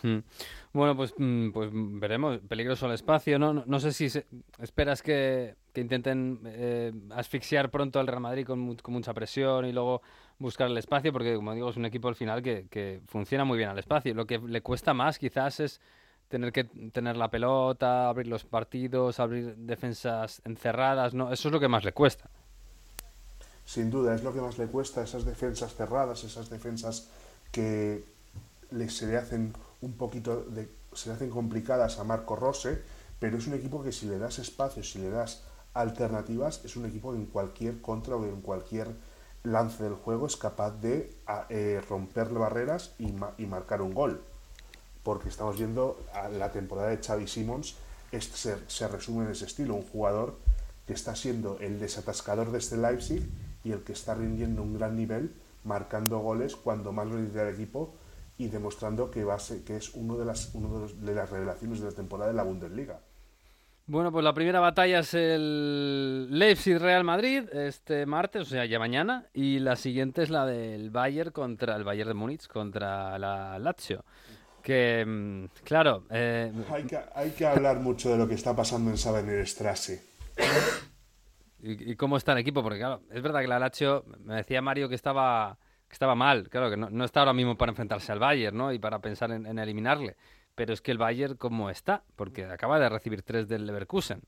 [0.03, 0.19] Hmm.
[0.73, 2.39] Bueno, pues, mm, pues mm, veremos.
[2.47, 3.53] Peligroso el espacio, ¿no?
[3.53, 4.27] No, no sé si se-
[4.61, 9.73] esperas que, que intenten eh, asfixiar pronto al Real Madrid con, con mucha presión y
[9.73, 10.03] luego
[10.39, 13.71] buscar el espacio, porque como digo, es un equipo al final que, funciona muy bien
[13.71, 14.15] al espacio.
[14.15, 15.81] Lo que le cuesta más quizás es
[16.29, 21.33] tener que tener la pelota, abrir los partidos, abrir defensas encerradas, ¿no?
[21.33, 22.29] Eso es lo que más le cuesta.
[23.65, 27.09] Sin duda, es lo que más le cuesta, esas defensas cerradas, esas defensas
[27.53, 28.05] que
[28.89, 32.83] se le hacen un poquito de, se le hacen complicadas a Marco Rose,
[33.19, 35.43] pero es un equipo que si le das espacio, si le das
[35.75, 38.89] alternativas, es un equipo que en cualquier contra o en cualquier
[39.53, 41.15] lance del juego es capaz de
[41.49, 44.23] eh, romper barreras y, ma- y marcar un gol.
[45.03, 45.99] Porque estamos viendo
[46.39, 47.77] la temporada de Xavi Simons,
[48.13, 50.37] este se, resume en ese estilo, un jugador
[50.87, 53.23] que está siendo el desatascador de este Leipzig
[53.65, 55.35] y el que está rindiendo un gran nivel,
[55.65, 57.95] marcando goles cuando más lo necesita el equipo
[58.39, 61.29] y demostrando que, va a ser- que es uno de las, uno de, de las
[61.31, 63.01] revelaciones de la temporada de la Bundesliga.
[63.89, 69.25] Bueno, pues la primera batalla es el Leipzig-Real Madrid este martes, o sea, ya mañana,
[69.33, 74.05] y la siguiente es la del Bayern contra el Bayern de Múnich contra la Lazio.
[74.63, 78.91] Que, mm, claro, eh, Hay que, hay que hablar mucho de lo que está pasando
[78.91, 80.05] en Sabenerstrasse.
[81.63, 82.63] ¿Y, y cómo está el equipo?
[82.63, 85.57] Porque claro, es verdad que la Lazio, me decía Mario que estaba,
[85.89, 88.71] que estaba mal, claro, que no, no está ahora mismo para enfrentarse al Bayern, ¿no?
[88.71, 90.15] Y para pensar en, en eliminarle.
[90.59, 92.03] Pero es que el Bayern, ¿cómo está?
[92.17, 94.23] Porque acaba de recibir tres del Leverkusen.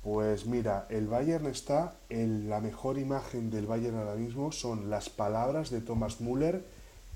[0.00, 5.10] Pues mira, el Bayern está en la mejor imagen del Bayern ahora mismo son las
[5.10, 6.64] palabras de Thomas Müller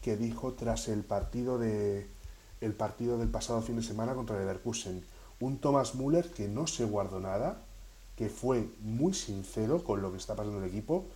[0.02, 2.08] que dijo tras el partido de
[2.60, 5.04] el partido del pasado fin de semana contra el Leverkusen.
[5.38, 7.62] Un Thomas Müller que no se guardó nada,
[8.16, 11.06] que fue muy sincero con lo que está pasando en el equipo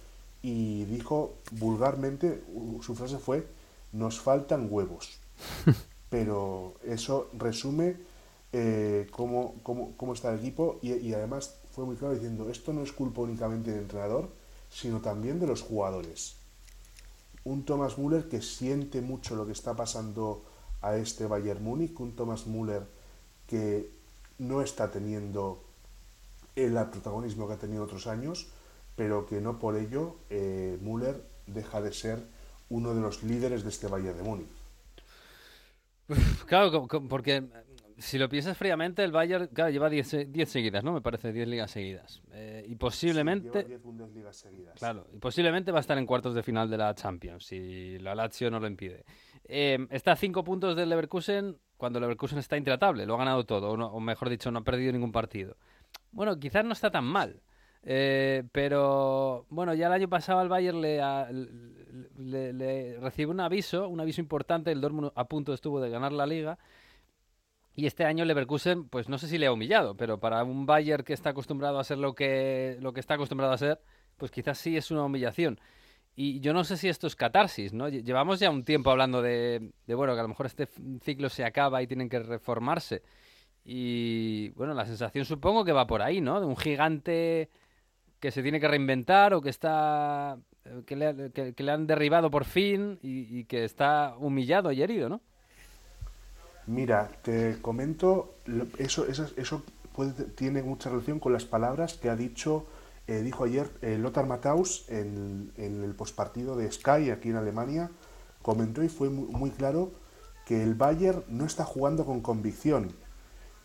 [0.41, 2.45] y dijo vulgarmente,
[2.81, 3.45] su frase fue,
[3.91, 5.19] nos faltan huevos.
[6.11, 7.97] Pero eso resume
[8.53, 12.83] eh, cómo, cómo- cómo está el equipo y, además fue muy claro diciendo, esto no
[12.83, 14.31] es culpa únicamente del entrenador,
[14.71, 16.37] sino también de los jugadores.
[17.45, 20.43] Un Thomas Müller que siente mucho lo que está pasando
[20.81, 22.87] a este Bayern Múnich, un Thomas Müller
[23.47, 23.91] que
[24.39, 25.63] no está teniendo
[26.57, 28.47] el protagonismo que ha tenido otros años,
[28.97, 32.25] pero que no por ello eh, Müller deja de ser
[32.71, 34.56] uno de los líderes de este Bayern de Múnich.
[36.47, 37.43] Claro, porque eh,
[37.99, 40.93] si lo piensas fríamente, el Bayern claro, lleva 10 se- 10 seguidas, ¿no?
[40.93, 42.23] Me parece 10 ligas seguidas.
[42.33, 44.75] Eh, y Lleva posiblemente, 10 Bundesligas seguidas.
[44.79, 48.15] claro, y posiblemente va a estar en cuartos de final de la Champions, si la
[48.15, 49.05] Lazio no lo impide.
[49.45, 53.45] Eh, está a 5 puntos del Leverkusen cuando el Leverkusen está intratable, lo ha ganado
[53.45, 55.57] todo, o, no- o mejor dicho, no ha perdido ningún partido.
[56.13, 57.41] Bueno, quizás no está tan mal.
[57.87, 61.31] Eh, pero bueno, ya el año pasado al Bayern le, a-
[62.19, 64.73] le, recibió un aviso, un aviso importante.
[64.73, 66.59] El Dortmund a punto estuvo de ganar la liga.
[67.75, 71.05] Y este año Leverkusen, pues no sé si le ha humillado, pero para un Bayern
[71.05, 73.81] que está acostumbrado a ser lo que, lo que está acostumbrado a ser,
[74.17, 75.61] pues quizás sí es una humillación.
[76.17, 77.89] Y yo no sé si esto es catarsis, ¿no?
[77.89, 80.67] Lle- Llevamos ya un tiempo hablando de, de, bueno, que a lo mejor este
[81.03, 83.03] ciclo se acaba y tienen que reformarse.
[83.65, 86.41] Y bueno, la sensación supongo que va por ahí, ¿no?
[86.41, 87.51] De un gigante
[88.27, 91.87] que se tiene que reinventar o que está eh, que le, que- que le han
[91.87, 95.21] derribado por fin y, y que está humillado y herido, ¿no?
[96.67, 98.35] Mira, te comento,
[98.79, 99.63] eso, eso, eso
[99.95, 102.67] puede- tiene mucha relación con las palabras que ha dicho,
[103.07, 107.91] eh, dijo ayer eh, Lothar Matthaus en, en el postpartido de Sky aquí en Alemania,
[108.43, 109.93] comentó y fue muy, muy claro
[110.47, 112.91] que el Bayern no está jugando con convicción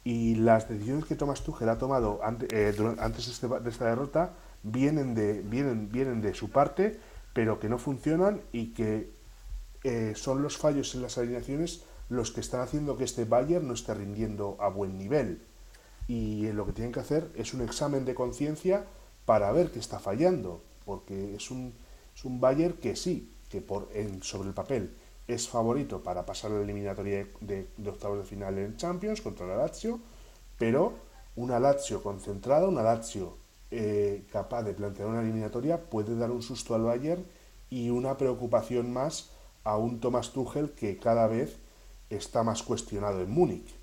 [0.04, 3.70] y las decisiones que Thomas Tuchel ha tomado ante- eh, dura- antes de, este- de
[3.72, 7.00] esta derrota vienen de, vienen, vienen de su parte,
[7.34, 9.10] pero que no funcionan y que
[9.84, 13.74] eh, son los fallos en las alineaciones los que están haciendo que este Bayern no
[13.74, 15.42] esté rindiendo a buen nivel.
[16.08, 18.86] Y eh, lo que tienen que hacer es un examen de conciencia
[19.26, 21.74] para ver qué está fallando, porque es un,
[22.16, 23.88] es un Bayern que sí, que por,
[24.22, 24.94] sobre el papel
[25.28, 29.56] es favorito para pasar la eliminatoria de- de octavos de final en Champions contra la
[29.56, 30.00] Lazio,
[30.58, 30.94] pero
[31.38, 33.38] una Lazio concentrada, una Lazio
[33.72, 37.24] eh, capaz de plantear una eliminatoria puede dar un susto al Bayern
[37.70, 39.32] y una preocupación más
[39.64, 41.58] a un Thomas Tuchel que cada vez
[42.10, 43.74] está más cuestionado en Múnich.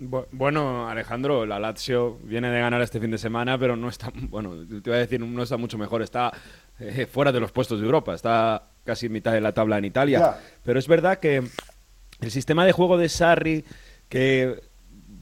[0.00, 4.10] Bu- Bueno, Alejandro, la Lazio viene de ganar este fin de semana, pero no está,
[4.28, 6.32] bueno, te iba a decir, no está mucho mejor, está
[6.80, 9.84] eh, fuera de los puestos de Europa, está casi en mitad de la tabla en
[9.84, 10.18] Italia.
[10.18, 10.40] Ya.
[10.64, 11.44] Pero es verdad que
[12.20, 13.64] el sistema de juego de Sarri,
[14.08, 14.60] que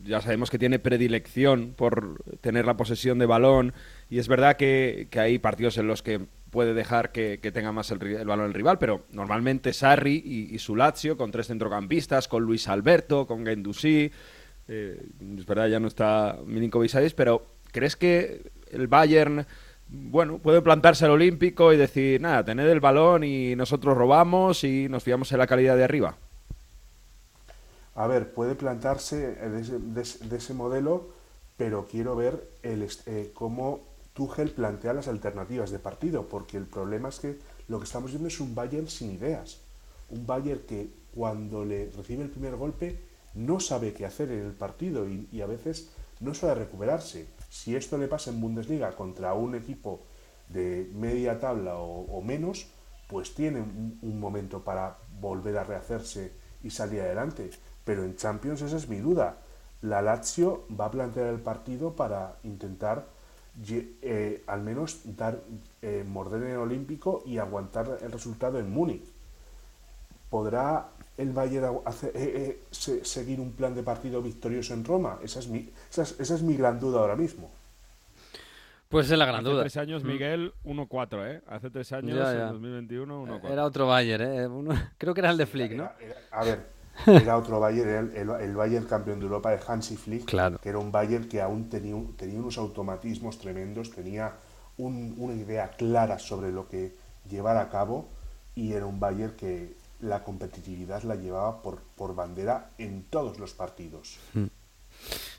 [0.04, 3.72] ya sabemos que tiene predilección por tener la posesión de balón,
[4.08, 7.72] y es verdad que, que hay partidos en los que puede dejar que, que tenga
[7.72, 12.28] más el, balón el rival, pero normalmente Sarri y, y su Lazio con tres centrocampistas,
[12.28, 14.10] con Luis Alberto, con Gendouzi,
[14.68, 15.02] eh,
[15.36, 19.46] es verdad ya no está Milinkovic Savic, pero ¿crees que el Bayern
[19.88, 24.88] bueno, puede plantarse al Olímpico y decir, nada, tened el balón y nosotros robamos y
[24.88, 26.16] nos fiamos en la calidad de arriba?
[28.02, 30.94] A ver, puede plantarse de ese, de ese- de ese modelo,
[31.58, 33.80] pero quiero ver el, eh, cómo
[34.14, 38.28] Tuchel plantea las alternativas de partido, porque el problema es que lo que estamos viendo
[38.28, 39.60] es un Bayern sin ideas.
[40.08, 40.80] Un Bayern que
[41.14, 42.98] cuando le recibe el primer golpe
[43.34, 47.26] no sabe qué hacer en el partido y, a veces no sabe recuperarse.
[47.50, 50.00] Si esto le pasa en Bundesliga contra un equipo
[50.48, 52.66] de media tabla o, menos,
[53.10, 56.32] pues tiene un momento para volver a rehacerse
[56.62, 57.50] y salir adelante.
[57.84, 59.36] Pero en Champions esa es mi duda.
[59.82, 63.06] La Lazio va a plantear el partido para intentar
[64.02, 65.40] eh, al menos dar
[65.82, 69.04] eh, morder en el Olímpico y aguantar el resultado en Múnich.
[70.28, 75.18] ¿Podrá el Bayern hacer- eh, eh, se- seguir un plan de partido victorioso en Roma?
[75.22, 77.50] Esa es mi, esa es, esa es mi gran duda ahora mismo.
[78.88, 79.62] Pues es la gran Hace duda.
[79.62, 80.06] tres años, Mm.
[80.06, 81.42] Miguel, 1-4, ¿eh?
[81.48, 82.46] Hace tres años, Ya, en ya.
[82.52, 83.52] 2021, 1-4.
[83.52, 84.46] Era otro Bayern, ¿eh?
[84.46, 85.84] Uno- Creo que era el de Flick, ¿no?
[85.84, 86.66] Era- era- a ver,
[87.06, 90.58] era otro Bayern, era el, el- el Bayern campeón de Europa de Hansi Flick, Claro.
[90.58, 94.32] que era un Bayern que aún tenía, tenía unos automatismos tremendos, tenía
[94.78, 96.94] un- una idea clara sobre lo que
[97.28, 98.08] llevar a cabo
[98.54, 103.52] y era un Bayern que la competitividad la llevaba por, por bandera en todos los
[103.52, 104.18] partidos.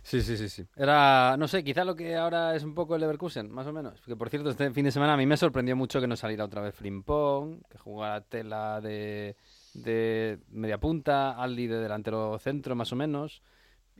[0.04, 0.66] Sí, sí, sí, sí.
[0.76, 4.02] Era, no sé, quizá lo que ahora es un poco el Leverkusen, más o menos.
[4.02, 6.46] Que por cierto, este fin de semana a mí me sorprendió mucho que no saliera
[6.46, 9.36] otra vez Frimpong, que jugara Tela de,
[9.74, 13.42] de media punta, Aldi de delantero centro, más o menos.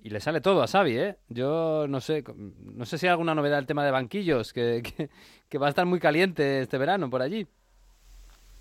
[0.04, 1.18] Y le sale todo a Xavi, ¿eh?
[1.30, 5.10] Yo no sé, no sé si hay alguna novedad del tema de banquillos, que, que,
[5.48, 7.48] que va a estar muy caliente este verano por allí.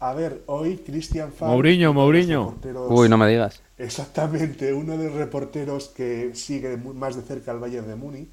[0.01, 2.55] A ver, hoy Christian Falk, Mourinho, Mourinho.
[2.89, 3.63] Uy, no me digas.
[3.77, 8.31] Exactamente, uno de los reporteros que sigue más de cerca al Bayern de Múnich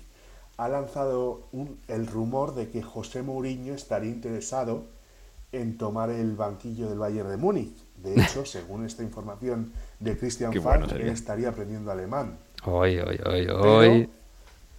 [0.58, 4.86] ha lanzado un- el rumor de que José Mourinho estaría interesado
[5.52, 7.76] en tomar el banquillo del Bayern de Múnich.
[7.98, 12.38] De hecho, según esta información de Christian bueno estaría aprendiendo alemán.
[12.66, 14.10] Hoy, hoy, hoy, Pero, hoy.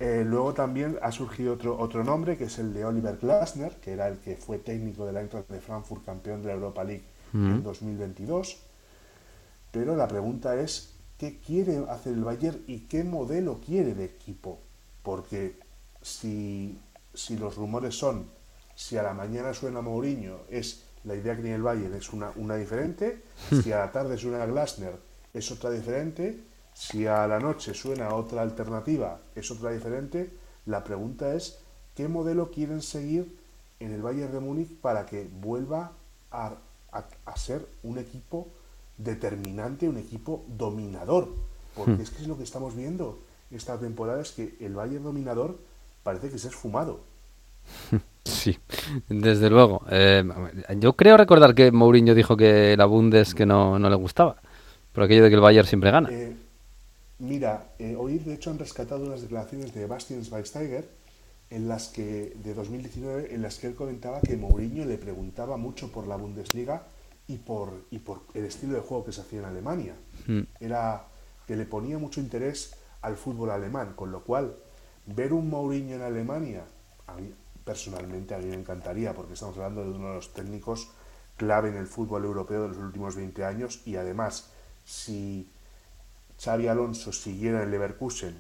[0.00, 3.92] eh, luego también ha surgido otro, otro nombre, que es el de Oliver Glasner, que
[3.92, 7.04] era el que fue técnico del Eintracht de Frankfurt, campeón de la Europa League
[7.46, 8.59] en 2022.
[9.70, 14.61] Pero la pregunta es, ¿qué quiere hacer el Bayern y qué modelo quiere de equipo?
[15.02, 15.59] Porque
[16.02, 16.78] si,
[17.14, 18.26] si los rumores son,
[18.74, 22.30] si a la mañana suena Mourinho, es la idea que tiene el Bayern es una,
[22.37, 23.22] una diferente,
[23.62, 24.94] si a la tarde suena Glasner
[25.34, 26.40] es otra diferente,
[26.74, 30.30] si a la noche suena otra alternativa es otra diferente,
[30.66, 31.58] la pregunta es,
[31.94, 33.37] ¿qué modelo quieren seguir
[33.80, 35.92] en el Bayern de Múnich para que vuelva
[36.30, 36.54] a,
[36.92, 38.48] a- a ser un equipo
[38.96, 41.28] determinante, un equipo dominador?
[41.76, 45.56] Porque es que es lo que estamos viendo esta temporada, es que el Bayern dominador
[46.02, 47.00] parece que se ha esfumado.
[48.38, 48.57] Sí,
[49.09, 49.83] desde luego.
[49.90, 50.24] Eh,
[50.77, 54.37] yo creo recordar que Mourinho dijo que la Bundes que no, no le gustaba.
[54.92, 56.09] Por aquello de que el Bayern siempre gana.
[56.11, 56.37] Eh,
[57.18, 60.88] mira, eh, hoy de hecho han rescatado unas declaraciones de Bastian Schweinsteiger
[61.51, 65.90] en las que de 2019 en las que él comentaba que Mourinho le preguntaba mucho
[65.90, 66.85] por la Bundesliga
[67.27, 69.94] y por y por el estilo de juego que se hacía en Alemania.
[70.27, 70.42] Mm.
[70.61, 71.05] Era
[71.46, 74.55] que le ponía mucho interés al fútbol alemán, con lo cual
[75.07, 76.64] ver un Mourinho en Alemania
[77.07, 77.33] a mí
[77.68, 80.88] personalmente a mí me encantaría porque estamos hablando de uno de los técnicos
[81.37, 84.50] clave en el fútbol europeo de los últimos 20 años y además
[84.85, 85.46] si
[86.42, 88.35] Xavi Alonso siguiera en Leverkusen,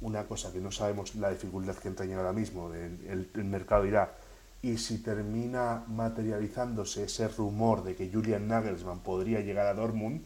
[0.00, 4.14] una cosa que no sabemos la dificultad que entraña ahora mismo, el, el- mercado irá,
[4.62, 10.22] y si termina materializándose ese rumor de que Julian Nagelsmann podría llegar a Dortmund,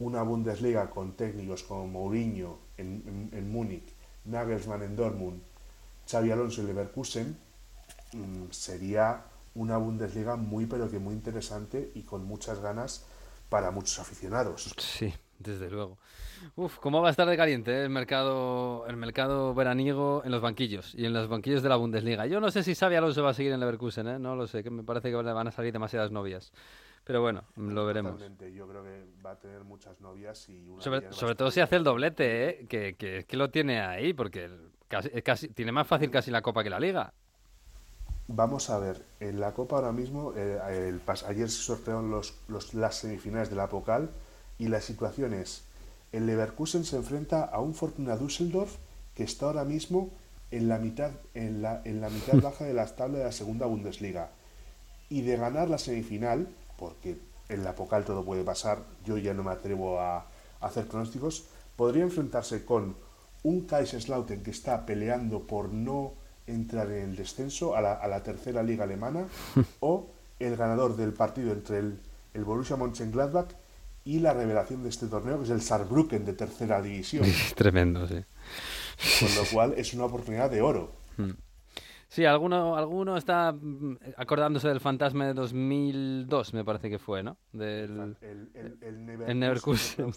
[0.00, 3.88] una Bundesliga con técnicos como Mourinho en, en- en Múnich,
[4.24, 5.40] Nagelsmann en Dortmund,
[6.08, 7.36] Xavi Alonso en Leverkusen,
[8.12, 13.06] mm, sería una Bundesliga muy pero que muy interesante y con muchas ganas
[13.48, 14.74] para muchos aficionados.
[14.78, 15.98] Sí, desde luego.
[16.54, 20.42] Uf, ¿cómo va a estar de caliente eh, el mercado, el mercado veraniego en los
[20.42, 22.26] banquillos y en los banquillos de la Bundesliga?
[22.26, 24.18] Yo no sé si Xavi Alonso va a seguir en Leverkusen, ¿eh?
[24.18, 26.52] No lo sé, que me parece que van a salir demasiadas novias.
[27.04, 28.14] Pero bueno, lo veremos.
[28.14, 31.76] Totalmente, Yo creo que va a tener muchas novias y una Sobre, todo si hace
[31.76, 32.66] el doblete, ¿eh?
[32.68, 34.50] Que, que, que lo tiene ahí, porque
[34.88, 37.12] casi, tiene más fácil casi la Copa que la Liga.
[38.28, 42.34] Vamos a ver, en la Copa ahora mismo, eh, el pas- ayer se sortearon los,
[42.48, 44.10] los- las semifinales de la Pocal
[44.58, 45.64] y la situación es,
[46.12, 48.76] el Leverkusen se enfrenta a un Fortuna Düsseldorf
[49.14, 50.10] que está ahora mismo
[50.50, 53.66] en la mitad, en la, en la mitad baja de la tabla de la segunda
[53.66, 54.30] Bundesliga.
[55.08, 57.18] Y de ganar la semifinal, porque
[57.48, 60.26] en la Pocal todo puede pasar, yo ya no me atrevo a, a
[60.66, 61.44] hacer pronósticos,
[61.76, 62.96] podría enfrentarse con
[63.46, 66.14] un Kaiserslautern que está peleando por no
[66.48, 69.26] entrar en el descenso a la, a la tercera liga alemana
[69.80, 72.00] o el ganador del partido entre el,
[72.34, 73.52] el Borussia Mönchengladbach
[74.04, 78.24] y la revelación de este torneo que es el Saarbrücken de tercera división Tremendo, sí.
[79.20, 80.90] con lo cual es una oportunidad de oro
[82.08, 87.36] Sí, alguno, alguno está mm, acordándose del fantasma de 2002, me parece que fue, ¿no?
[87.52, 88.16] Del...
[88.20, 90.12] el, el, el El Neverkusen.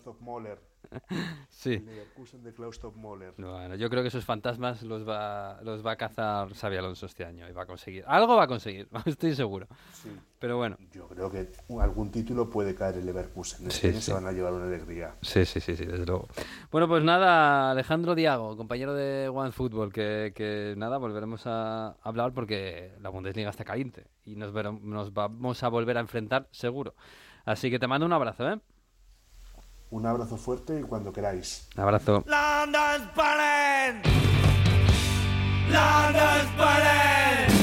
[1.50, 1.74] Sí.
[1.74, 3.34] El Leverkusen de Klaus Moller.
[3.38, 7.26] Bueno, yo creo que esos fantasmas los va, los va a cazar Xabi Alonso este
[7.26, 8.04] año y va a conseguir.
[8.08, 9.68] Algo va a conseguir, estoy seguro.
[9.94, 10.10] Sí.
[10.40, 13.68] Pero bueno, Yo creo que algún título puede caer el Leverkusen.
[13.68, 14.02] Este Sí, año sí.
[14.04, 15.16] se van a llevar una alegría.
[15.22, 16.28] sí, sí, sí, sí, desde luego.
[16.72, 22.32] Bueno, pues nada, Alejandro Diago, compañero de One Football, que, que nada, volveremos a hablar
[22.34, 26.96] porque la Bundesliga está caliente y nos, nos vamos a volver a enfrentar seguro.
[27.44, 28.60] Así que te mando un abrazo, ¿eh?
[29.92, 31.68] Un abrazo fuerte y cuando queráis.
[31.76, 32.24] Un abrazo.
[32.28, 34.02] London's burning!
[35.72, 37.60] London's burning!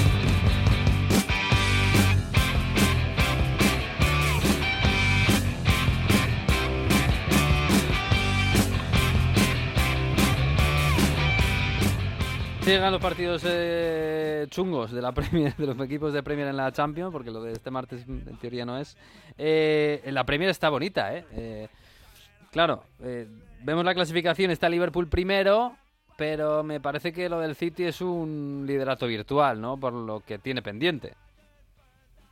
[12.66, 16.72] Llegan los partidos eh, chungos de la Premier, de los equipos de Premier en la
[16.72, 18.96] Champions, porque lo de este martes en teoría no es.
[19.38, 21.24] Eh, la Premier está bonita, ¿eh?
[21.30, 21.68] Eh,
[22.56, 23.26] claro, eh,
[23.64, 25.76] vemos la clasificación, está Liverpool primero,
[26.16, 29.78] pero me parece que lo del City es un liderato virtual, ¿no?
[29.78, 31.12] Por lo que tiene pendiente.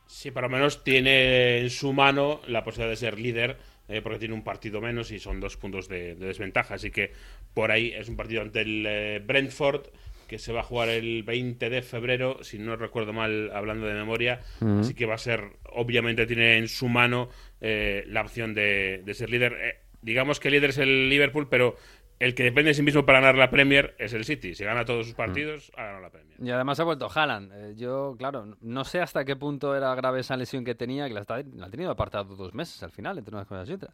[0.07, 3.57] Sí, por lo menos tiene en su mano la posibilidad de ser líder,
[3.87, 6.73] eh, porque tiene un partido menos y son dos puntos de, de desventaja.
[6.73, 7.11] Así que
[7.53, 9.85] por ahí es un partido ante el eh, Brentford,
[10.27, 13.93] que se va a jugar el 20 de febrero, si no recuerdo mal, hablando de
[13.93, 14.41] memoria.
[14.79, 17.29] Así que va a ser, obviamente tiene en su mano
[17.61, 19.84] eh, la opción de, de ser líder.
[20.05, 21.75] Eh, digamos que el líder es el Liverpool, pero
[22.19, 24.55] el que depende de sí mismo para ganar la Premier es el City.
[24.55, 26.37] Si gana todos sus partidos, ha ganado la Premier.
[26.41, 27.51] Y además ha vuelto Haaland.
[27.53, 31.13] Eh, yo, claro, no sé hasta qué punto era grave esa lesión que tenía, que
[31.13, 33.93] la, está- la ha tenido apartado dos meses al final, entre unas cosas y otras.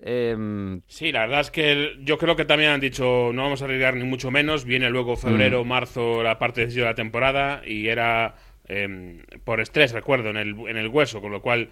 [0.00, 3.60] Em, Sí, la verdad es que el- yo creo que también han dicho no vamos
[3.62, 4.64] a arriesgar ni mucho menos.
[4.64, 8.36] Viene luego febrero, marzo, la parte decisiva de la temporada y era
[8.70, 11.70] em, por estrés, recuerdo, en el, en el hueso, con lo cual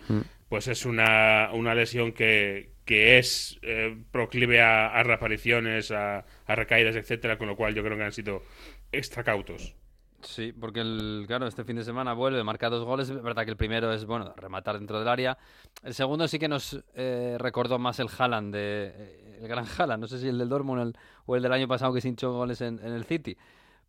[0.49, 6.97] pues es una, una lesión que, que es eh, proclive a, reapariciones, a, a recaídas,
[6.97, 8.43] etcétera, con lo cual yo creo que han sido
[8.93, 9.75] extra cautos.
[10.23, 13.11] Sí, porque el, claro, este fin de semana vuelve, marca dos goles.
[13.11, 15.37] Es verdad que el primero es, bueno, rematar dentro del área.
[15.83, 20.01] El segundo sí que nos eh, recordó más el Haaland, de, eh, el gran Haaland.
[20.01, 20.97] No sé si el del Dortmund
[21.27, 23.37] o el, del año pasado que se hinchó goles en, el City.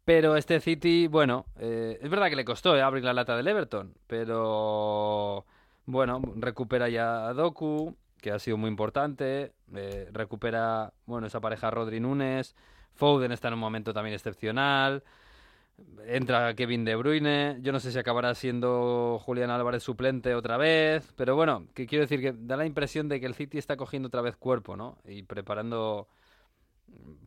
[0.05, 5.45] Pero este City, bueno, es verdad que le costó abrir la lata del Everton, pero
[5.85, 9.53] bueno, recupera ya a Doku, que ha sido muy importante.
[9.75, 12.55] eh, recupera, bueno, esa pareja Rodri-Núñez.
[12.93, 15.03] Foden está en un momento también excepcional.
[16.07, 17.57] Entra Kevin De Bruyne.
[17.61, 21.13] Yo no sé si acabará siendo Julián Álvarez suplente otra vez.
[21.15, 24.07] Pero bueno, que quiero decir que da la impresión de que el City está cogiendo
[24.07, 24.97] otra vez cuerpo, ¿no?
[25.05, 26.07] Y preparando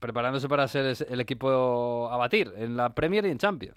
[0.00, 3.76] preparándose para ser el equipo a batir en la Premier y en Champions.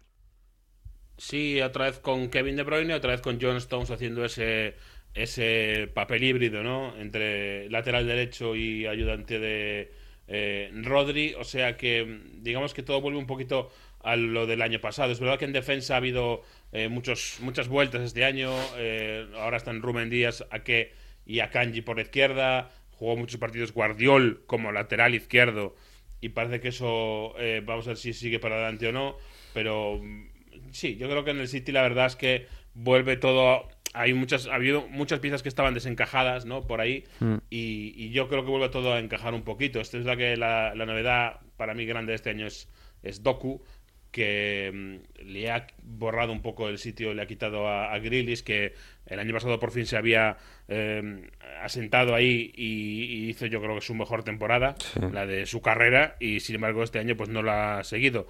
[1.17, 4.75] Sí, otra vez con Kevin De Bruyne, otra vez con John Stones haciendo ese,
[5.13, 6.95] ese papel híbrido, ¿no?
[6.97, 9.91] Entre lateral derecho y ayudante de
[10.27, 11.33] eh, Rodri.
[11.35, 13.71] O sea que, digamos que todo vuelve un poquito
[14.03, 15.11] a lo del año pasado.
[15.11, 18.51] Es verdad que en defensa ha habido eh, muchos, muchas vueltas este año.
[18.77, 20.93] eh, ahora están Rubén Díaz, Ake
[21.25, 22.71] y Akanji por izquierda.
[22.91, 25.75] Jugó muchos partidos Guardiol como lateral izquierdo.
[26.21, 29.17] Y parece que eso, eh, vamos a ver si sigue para adelante o no.
[29.53, 30.27] Pero mm,
[30.71, 33.69] sí, yo creo que en el City la verdad es que vuelve todo.
[33.93, 36.65] Hay muchas, ha habido muchas piezas que estaban desencajadas, ¿no?
[36.65, 37.03] Por ahí.
[37.19, 37.35] Mm.
[37.49, 39.79] Y, y yo creo que vuelve todo a encajar un poquito.
[39.79, 42.69] Esto es la que la, la novedad para mí grande de este año es,
[43.03, 43.63] es Doku,
[44.13, 48.43] que mm, le ha borrado un poco el sitio, le ha quitado a, a Grealish,
[48.43, 48.73] que
[49.07, 51.29] el año pasado por fin se había eh,
[51.61, 54.75] asentado ahí y, y hizo yo creo que su mejor temporada,
[55.11, 58.27] la de su carrera, y sin embargo este año pues no la ha seguido.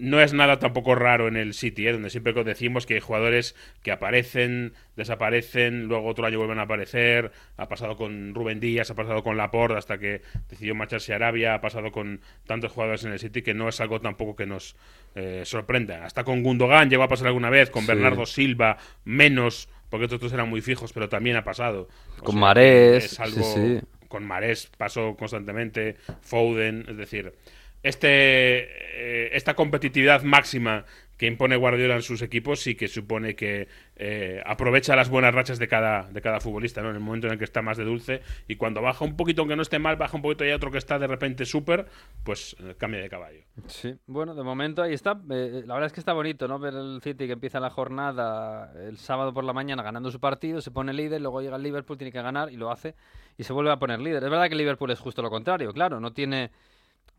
[0.00, 1.92] No es nada tampoco raro en el City, ¿eh?
[1.92, 7.32] donde siempre decimos que hay jugadores que aparecen, desaparecen, luego otro año vuelven a aparecer.
[7.58, 11.52] Ha pasado con Rubén Díaz, ha pasado con Laporte hasta que decidió marcharse a Arabia,
[11.54, 14.74] ha pasado con tantos jugadores en el City que no es algo tampoco que nos
[15.14, 16.04] eh, sorprenda.
[16.06, 17.88] Hasta con Gundogan llegó a pasar alguna vez, con Sí.
[17.88, 21.88] Bernardo Silva, menos, porque estos otros eran muy fijos, pero también ha pasado.
[22.20, 23.86] O Con sea, Marés, es algo- sí, sí.
[24.08, 27.34] con Marés pasó constantemente, Foden, es decir,
[27.82, 30.84] este, eh, esta competitividad máxima
[31.20, 35.58] que impone Guardiola en sus equipos sí que supone que eh, aprovecha las buenas rachas
[35.58, 36.88] de cada, de cada futbolista, ¿no?
[36.88, 39.42] En el momento en el que está más de dulce y cuando baja un poquito,
[39.42, 41.84] aunque no esté mal, baja un poquito y otro que está de repente súper,
[42.24, 43.42] pues eh, cambia de caballo.
[43.66, 45.12] Sí, bueno, de momento ahí está.
[45.12, 46.58] La verdad es que está bonito, ¿no?
[46.58, 50.62] Ver el City que empieza la jornada el sábado por la mañana ganando su partido,
[50.62, 52.94] se pone líder, luego llega el Liverpool, tiene que ganar y lo hace
[53.36, 54.24] y se vuelve a poner líder.
[54.24, 56.50] Es verdad que Liverpool es justo lo contrario, claro, no tiene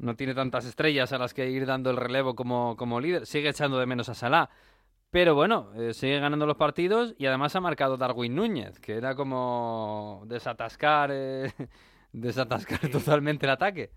[0.02, 3.50] no tiene tantas estrellas a las que ir dando el relevo como, como líder, sigue
[3.50, 4.50] echando de menos a Salah.
[5.12, 9.14] Pero bueno, eh, sigue ganando los partidos y además ha marcado Darwin Núñez, que era
[9.14, 11.52] como desatascar eh,
[12.14, 13.92] desatascar totalmente el ataque.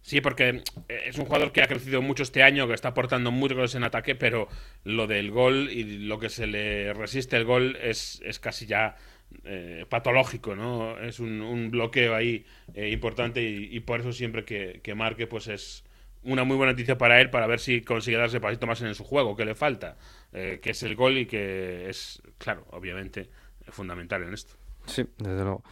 [0.00, 3.30] Sí, porque eh, es un jugador que ha crecido mucho este año, que está aportando
[3.30, 4.48] muchos goles en ataque, pero
[4.84, 8.96] lo del gol y lo que se le resiste el gol es, es casi ya
[9.44, 10.98] eh, patológico, ¿no?
[10.98, 15.84] Es un, bloqueo ahí eh, importante y, por eso siempre que, que marque, pues es
[16.22, 19.04] una muy buena noticia para él para ver si consigue darse pasito más en su
[19.04, 19.96] juego, que le falta,
[20.32, 23.30] eh, que es el gol y que es, claro, obviamente,
[23.68, 24.54] fundamental en esto.
[24.86, 25.62] Sí, desde luego.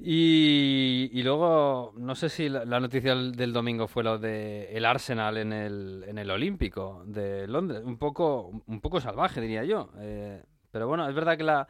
[0.00, 5.38] Y, luego, no sé si la, noticia del, del domingo fue lo de el Arsenal
[5.38, 7.82] en el, en el Olímpico de Londres.
[7.84, 9.90] Un poco, un poco salvaje, diría yo.
[9.98, 11.66] Eh, pero bueno, es verdad que la,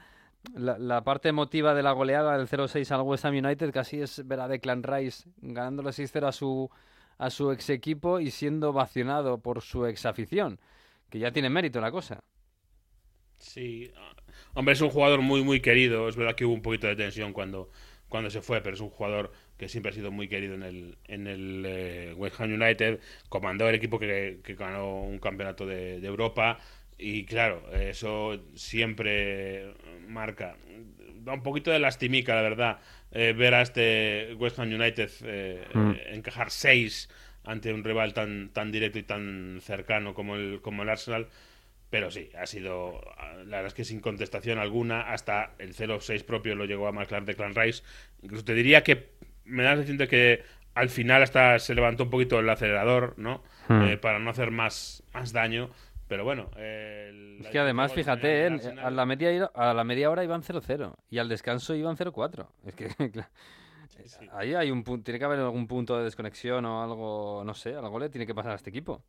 [0.54, 4.26] la, la parte emotiva de la goleada del 0-6 al West Ham United casi es
[4.26, 6.70] ver a Declan Rice ganándole 6-0 a su,
[7.18, 10.60] a su ex equipo y siendo vacionado por su ex afición.
[11.10, 12.20] Que ya tiene mérito la cosa.
[13.38, 13.90] Sí,
[14.54, 16.08] hombre, es un jugador muy, muy querido.
[16.08, 17.70] Es verdad que hubo un poquito de tensión cuando,
[18.08, 20.98] cuando se fue, pero es un jugador que siempre ha sido muy querido en el,
[21.04, 23.00] en el eh, West Ham United.
[23.28, 26.58] Comandó el equipo que, ganó un campeonato de Europa.
[26.98, 29.72] Y claro, eso siempre
[30.08, 30.56] marca.
[31.20, 32.78] Da un poquito de lastimica, la verdad,
[33.12, 35.92] eh, ver a este West Ham United eh, Mm.
[36.14, 37.08] encajar seis
[37.44, 41.28] ante un rival tan, tan directo y tan cercano como el, como el Arsenal.
[41.90, 43.00] Pero sí, ha sido,
[43.46, 47.24] la verdad es que sin contestación alguna, hasta el 0-6 propio lo llegó a marcar
[47.24, 47.82] Declan Rice.
[48.22, 49.08] Incluso te diría que
[49.46, 50.42] me da la sensación de que
[50.74, 53.42] al final hasta se levantó un poquito el acelerador, ¿no?
[53.68, 53.82] Hmm.
[53.84, 55.70] Eh, para no hacer más, más daño.
[56.08, 58.80] Pero bueno, eh, el- Es que además, fíjate, en ¿eh?
[58.82, 62.48] a, la media, a la media hora iban 0-0 y al descanso iban 0-4.
[62.64, 62.88] Es que
[64.06, 64.26] sí.
[64.32, 67.98] ahí hay un tiene que haber algún punto de desconexión o algo, no sé, algo
[67.98, 69.02] le tiene que pasar a este equipo.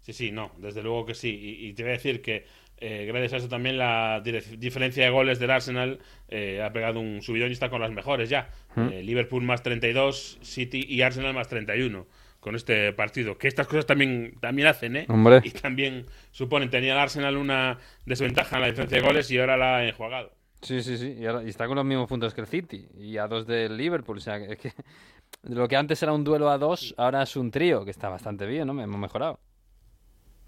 [0.00, 1.28] Sí, sí, no, desde luego que sí.
[1.60, 2.46] Y, y te voy a decir que
[2.78, 7.20] eh, gracias a eso también la diferencia de goles del Arsenal eh, ha pegado un
[7.22, 8.50] subidón y está con las mejores ya.
[8.76, 12.06] Eh, Liverpool más 32, City y Arsenal más 31
[12.40, 13.36] con este partido.
[13.38, 15.06] Que estas cosas también, también hacen, ¿eh?
[15.08, 15.40] Hombre.
[15.44, 19.56] Y también suponen, tenía el Arsenal una desventaja en la diferencia de goles y ahora
[19.56, 20.32] la ha enjuagado.
[20.62, 21.16] Sí, sí, sí.
[21.18, 23.76] Y, ahora- y está con los mismos puntos que el City y a dos del
[23.76, 24.18] Liverpool.
[24.18, 24.72] O sea, que- es que
[25.44, 28.46] lo que antes era un duelo a dos, ahora es un trío, que está bastante
[28.46, 28.82] bien, ¿no?
[28.82, 29.38] Hemos mejorado.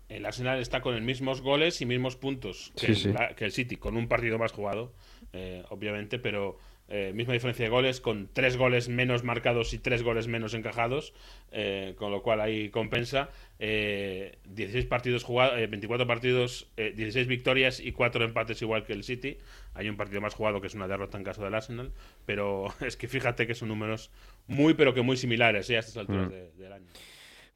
[0.09, 3.12] El Arsenal está con los mismos goles y mismos puntos que, Sí, el, sí.
[3.12, 4.93] la- que el City, con un partido más jugado,
[5.32, 6.59] eh, obviamente, pero
[6.95, 11.14] eh, misma diferencia de goles, con tres goles menos marcados y tres goles menos encajados,
[11.51, 13.30] eh, con lo cual ahí compensa.
[13.59, 19.05] Eh, 16 partidos jugados, 24 partidos, eh, 16 victorias y 4 empates igual que el
[19.05, 19.38] City.
[19.74, 21.93] Hay un partido más jugado que es una derrota en caso del Arsenal,
[22.26, 24.11] pero es que fíjate que son números
[24.47, 26.30] muy, pero que muy similares eh, a estas alturas Mm.
[26.30, 26.86] de- del año.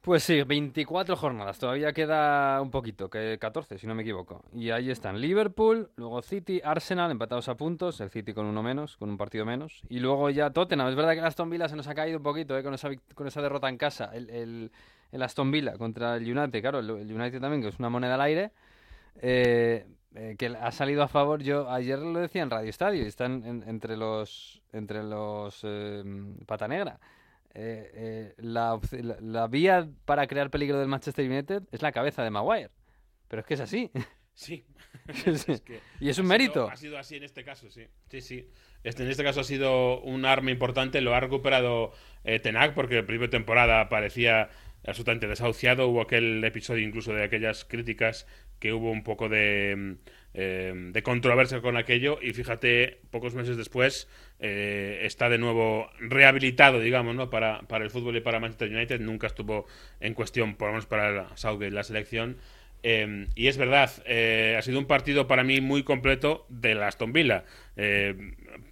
[0.07, 4.41] Pues sí, 24 jornadas, todavía queda un poquito, que 14 si no me equivoco.
[4.53, 8.95] Y ahí están Liverpool, luego City, Arsenal empatados a puntos, el City con uno menos,
[8.95, 9.81] con un partido menos.
[9.89, 12.23] Y luego ya Tottenham, es verdad que el Aston Villa se nos ha caído un
[12.23, 14.71] poquito eh, con, esa, con esa derrota en casa, el,
[15.11, 18.53] Aston Villa contra el United, claro, el, United también, que es una moneda al aire,
[19.21, 23.43] eh, eh, que ha salido a favor, yo ayer lo decía en Radio Estadio, están
[23.43, 26.01] en- entre los, entre los eh,
[26.45, 26.97] pata negra.
[27.59, 32.23] Eh, eh, la, la- la vía para crear peligro del Manchester United es la cabeza
[32.23, 32.69] de Maguire.
[33.27, 33.91] Pero es que es así.
[34.33, 34.63] Sí.
[35.09, 35.25] Sí.
[35.25, 36.69] Es que Y es ha un sido- mérito.
[36.69, 37.85] ha sido así en este caso, sí.
[38.09, 38.49] Sí, sí.
[38.83, 40.99] Este, en este caso ha sido un arma importante.
[41.01, 41.93] Lo ha recuperado
[42.25, 44.49] eh, Tenac porque principio de temporada parecía
[44.85, 45.87] absolutamente desahuciado.
[45.87, 48.27] Hubo aquel episodio incluso de aquellas críticas
[48.59, 49.91] que hubo un poco de, mm,
[50.33, 52.19] eh, de controversia con aquello.
[52.21, 54.07] Y fíjate, pocos meses después
[54.39, 57.29] eh, está de nuevo rehabilitado, digamos, ¿no?
[57.29, 58.99] para, para el fútbol y para Manchester United.
[59.01, 59.65] Nunca estuvo
[59.99, 62.37] en cuestión, por lo menos para la Southgate, la selección.
[62.83, 67.11] Eh, y es verdad, eh, ha sido un partido para mí muy completo del Aston
[67.11, 67.43] Villa.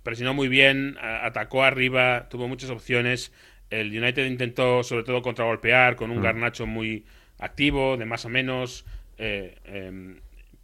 [0.04, 3.32] Presionó muy bien, a- atacó arriba, tuvo muchas opciones.
[3.70, 7.06] El United intentó sobre todo contragolpear con un Garnacho muy
[7.40, 8.86] activo, de más a menos.
[9.18, 10.16] Eh, eh,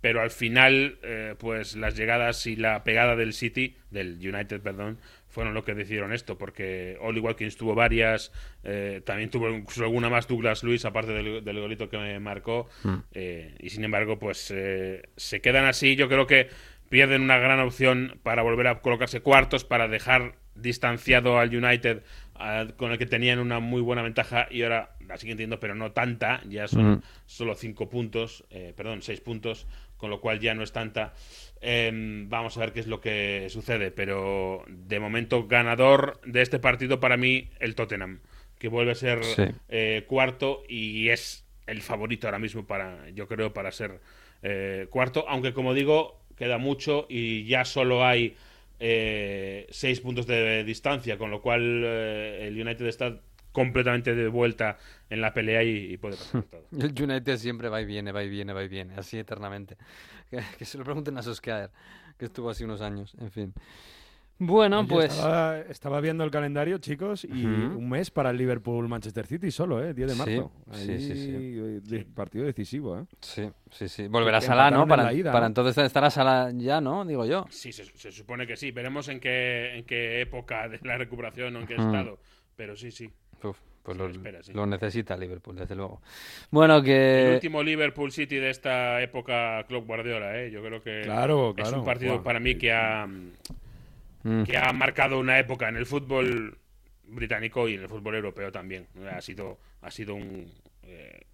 [0.02, 4.98] pero al final, eh, pues las llegadas y la pegada del City, del United, perdón,
[5.30, 8.34] fueron lo que decidieron esto, porque Oli Watkins tuvo varias,
[8.64, 12.68] eh, también tuvo incluso alguna más Douglas Luis, aparte del, del golito que me marcó,
[13.14, 15.96] eh, y sin embargo, pues se quedan así.
[15.96, 16.50] Yo creo que
[16.90, 22.02] pierden una gran opción para volver a colocarse cuartos, para dejar distanciado al United,
[22.42, 25.76] a- con el que tenían una muy buena ventaja, y ahora la siguen teniendo, pero
[25.76, 27.02] no tanta, ya son Mm.
[27.26, 29.68] solo cinco puntos, eh, perdón, seis puntos,
[29.98, 31.14] con lo cual ya no es tanta.
[31.62, 36.58] Em, vamos a ver qué es lo que sucede, pero de momento ganador de este
[36.60, 38.20] partido para mí el Tottenham,
[38.58, 39.44] que vuelve a ser Sí.
[39.70, 44.00] eh, cuarto y es el favorito ahora mismo para, yo creo, para ser
[44.44, 48.36] eh, cuarto, aunque como digo, queda mucho y ya solo hay
[48.84, 53.20] eh, seis puntos de distancia, con lo cual eh, el United está
[53.52, 54.78] completamente de vuelta
[55.10, 56.46] en la pelea y, puede pasar.
[56.72, 59.78] El United siempre va y viene, va y viene, va y viene, así eternamente.
[60.58, 61.72] Que, se lo pregunten a Solskjaer,
[62.18, 63.54] que estuvo así unos años, en fin.
[64.40, 65.14] Bueno, Oye, pues...
[65.14, 69.94] Estaba, estaba viendo el calendario, chicos, y un mes para el Liverpool-Manchester City solo, ¿eh?
[69.94, 70.52] 10 de Sí, marzo.
[70.74, 71.32] sí, sí, sí.
[71.36, 73.06] Eh, de- Partido decisivo, ¿eh?
[73.22, 74.08] Sí, sí, sí.
[74.08, 74.84] Volverá Que Salah, ¿no?
[74.84, 75.48] en Para, la ida, para ¿no?
[75.48, 77.06] entonces estará Salah ya, ¿no?
[77.06, 77.46] Digo yo.
[77.52, 78.72] Sí, se, se supone que sí.
[78.72, 82.18] Veremos en qué, en qué época de la recuperación o en qué estado.
[82.56, 83.12] Pero sí, sí.
[83.44, 84.54] Uf, pues lo, espera, sí.
[84.54, 86.02] lo necesita Liverpool, desde luego.
[86.50, 87.32] Bueno, El que...
[87.36, 90.50] último Liverpool City de esta época Club Guardiola, ¿eh?
[90.50, 91.80] Yo creo que Claro, es claro.
[91.80, 93.08] un partido para mí que ha,
[94.24, 94.44] Mm.
[94.44, 96.58] que ha marcado una época en el fútbol
[97.04, 98.88] británico y en el fútbol europeo también.
[99.12, 100.52] Ha sido, ha sido un,
[100.84, 101.26] eh,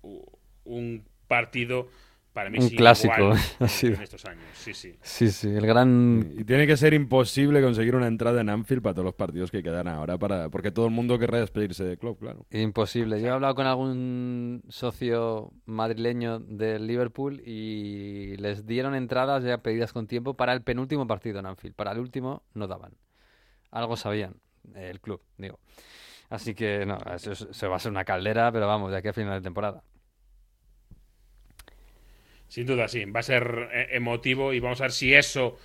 [0.65, 1.89] un partido
[2.37, 3.95] para mí Un sin clásico, igual ha en, sido.
[3.95, 4.43] en estos años.
[4.53, 4.93] Sí, sí.
[5.01, 6.33] Sí, sí, el gran...
[6.37, 9.63] Y tiene que ser imposible conseguir una entrada en Anfield para todos los partidos que
[9.63, 12.45] quedan ahora, para porque todo el mundo querrá despedirse de club, claro.
[12.51, 13.19] Imposible.
[13.19, 19.91] Yo he hablado con algún socio madrileño del Liverpool y les dieron entradas ya pedidas
[19.91, 21.73] con tiempo para el penúltimo partido en Anfield.
[21.75, 22.93] Para el último no daban.
[23.71, 24.35] Algo sabían,
[24.75, 25.59] eh, el club, digo.
[26.29, 29.07] Así que no, eso, es- eso va a ser una caldera, pero vamos, de aquí
[29.07, 29.81] a final de temporada.
[32.47, 33.05] Sin duda, sí.
[33.05, 35.57] Va a ser eh, emotivo y vamos a ver si eso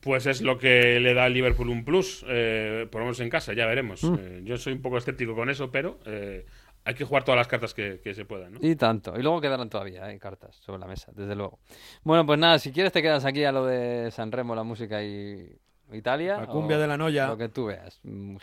[0.00, 2.24] pues es lo que le da al Liverpool un plus.
[2.28, 4.04] Eh, por lo menos en casa, ya veremos.
[4.04, 4.14] Mm.
[4.18, 6.46] Eh, yo soy un poco escéptico con eso, pero eh,
[6.84, 8.54] hay que jugar todas las cartas que, que se puedan.
[8.54, 8.58] ¿no?
[8.62, 9.18] Y tanto.
[9.18, 11.58] Y luego quedarán todavía eh, cartas sobre la mesa, desde luego.
[12.04, 15.02] Bueno, pues nada, si quieres te quedas aquí a lo de San Remo, la música
[15.02, 15.58] y
[15.92, 16.38] Italia.
[16.38, 17.28] La cumbia o de la noya.
[17.28, 18.00] Lo que tú veas.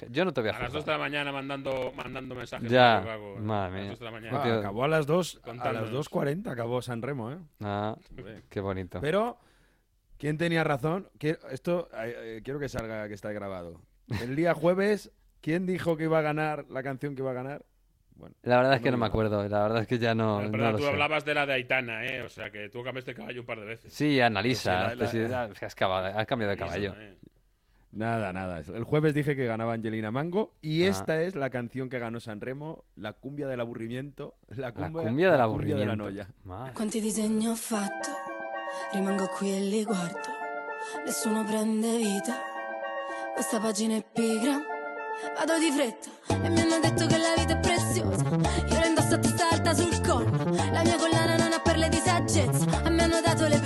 [0.09, 2.69] Yo no te voy a A las 2 de la mañana mandando, mandando mensajes.
[2.71, 3.03] Ya,
[3.39, 3.89] madre a las mía.
[3.91, 4.41] 2 de la mañana.
[4.43, 6.09] Ah, acabó a las 2 a las Contándonos.
[6.09, 7.37] 2.40 acabó San Remo, ¿eh?
[7.61, 7.95] Ah,
[8.49, 8.99] qué bonito.
[9.01, 9.37] Pero,
[10.17, 11.09] ¿quién tenía razón?
[11.19, 13.81] Qui- Esto eh, quiero que salga, que está grabado.
[14.21, 17.65] El día jueves, ¿quién dijo que iba a ganar la canción que iba a ganar?
[18.15, 20.39] Bueno, La verdad es que no no me acuerdo, la verdad es que ya no,
[20.39, 20.89] lo tú sé.
[20.89, 22.21] hablabas de la de Aitana, ¿eh?
[22.21, 23.91] O sea, que tú cambiaste caballo un par de veces.
[23.91, 24.91] Sí, analiza.
[24.91, 26.93] Sí, la- te- la- sí, has, cava- has cambiado de caballo.
[26.95, 27.17] eh.
[27.95, 28.59] Nada, nada.
[28.59, 30.89] El jueves dije que ganaba Angelina Mango y Ah.
[30.89, 35.03] esta es la canción que ganó San Remo, la cumbia del aburrimiento, la La cumbia,
[35.03, 36.03] cumbia del la cumbia de la aburrimiento.
[36.25, 36.33] noia.
[36.43, 36.73] Madre.
[36.73, 38.09] Quanti disegni ho fatto,
[38.93, 40.29] rimango qui e li guardo,
[41.05, 42.33] nessuno prende vita,
[43.35, 44.59] questa pagina è pigra,
[45.37, 46.09] vado di fretta
[46.43, 49.73] e mi hanno detto che la vita è preziosa, io la indosso a testa alta
[49.75, 50.31] sul collo,
[50.71, 53.59] la mia collana non ha perle di saggezza, a me hanno dato le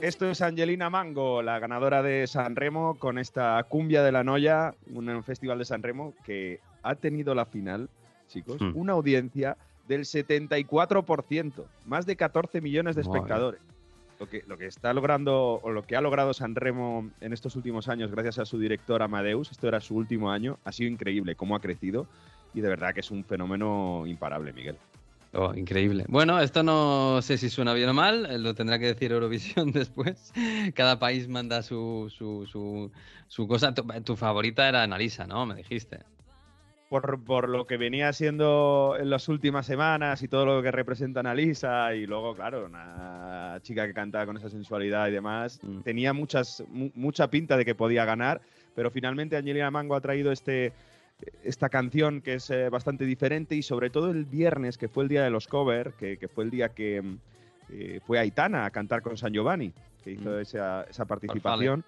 [0.00, 4.74] Esto es Angelina Mango, la ganadora de San Remo, con esta cumbia de la noia,
[4.94, 7.90] un festival de San Remo que ha tenido la final,
[8.28, 8.72] chicos, Hmm.
[8.76, 9.56] una audiencia
[9.88, 13.60] del 74%, más de 14 millones de espectadores.
[14.20, 17.56] Lo que, lo que está logrando, o lo que ha logrado San Remo en estos
[17.56, 21.34] últimos años, gracias a su director Amadeus, esto era su último año, ha sido increíble
[21.34, 22.06] cómo ha crecido
[22.54, 24.76] y de verdad que es un fenómeno imparable, Miguel.
[25.40, 26.04] Oh, increíble.
[26.08, 29.70] Bueno, esto no sé si suena bien o mal, eh, lo tendrá que decir Eurovisión
[29.72, 30.32] después.
[30.74, 32.90] Cada país manda su, su, su,
[33.28, 33.72] su cosa.
[33.72, 35.46] Tu, tu favorita era Analisa, ¿no?
[35.46, 36.00] Me dijiste.
[36.88, 41.20] por, por lo que venía siendo en las últimas semanas y todo lo que representa
[41.20, 45.80] Analisa y luego, claro, una chica que canta con esa sensualidad y demás, Mm.
[45.82, 48.40] tenía muchas, mu- mucha pinta de que podía ganar,
[48.74, 50.72] pero finalmente Angelina Mango ha traído este,
[51.42, 55.08] esta canción que es eh, bastante diferente y sobre todo el viernes, que fue el
[55.08, 57.18] día de los covers, que, que fue el día que mm,
[57.70, 60.40] eh, fue Aitana a cantar con San Giovanni, que hizo Mm.
[60.40, 61.84] esa, esa participación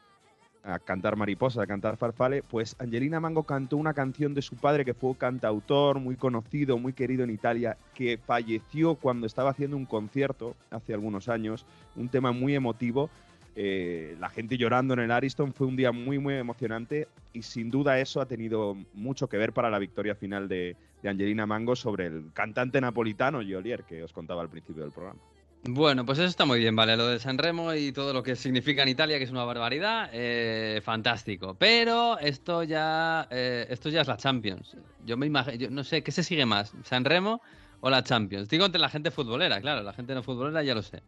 [0.63, 4.85] a cantar Mariposa, a cantar Farfale, pues Angelina Mango cantó una canción de su padre
[4.85, 9.87] que fue cantautor, muy conocido, muy querido en Italia, que falleció cuando estaba haciendo un
[9.87, 11.65] concierto hace algunos años,
[11.97, 13.09] un tema muy emotivo.
[13.57, 17.71] Eh, la gente llorando en el Ariston fue un día muy, muy emocionante y sin
[17.71, 22.07] duda eso ha tenido mucho que ver para la victoria final de, Angelina Mango sobre
[22.07, 25.19] el cantante napolitano Jolier, que os contaba al principio del programa.
[25.65, 26.97] Bueno, pues eso está muy bien, ¿vale?
[26.97, 30.09] Lo de San Remo y todo lo que significa en Italia, que es una barbaridad,
[30.13, 31.55] eh, fantástico.
[31.59, 34.77] Pero esto ya, eh, esto ya es la Champions.
[35.05, 36.73] Yo me imagino, no sé, ¿qué se sigue más?
[36.85, 37.43] ¿San Remo
[37.81, 38.49] o la Champions?
[38.49, 41.03] Digo entre la gente futbolera, claro, la gente no futbolera ya lo sé.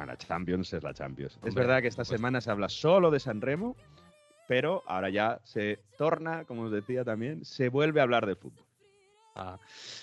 [0.00, 1.38] Bueno, la Champions es la Champions.
[1.44, 3.76] es verdad que esta semana se habla solo de San Remo,
[4.48, 8.64] pero ahora ya se torna, como os decía también, se vuelve a hablar de fútbol.
[9.36, 9.58] Ah.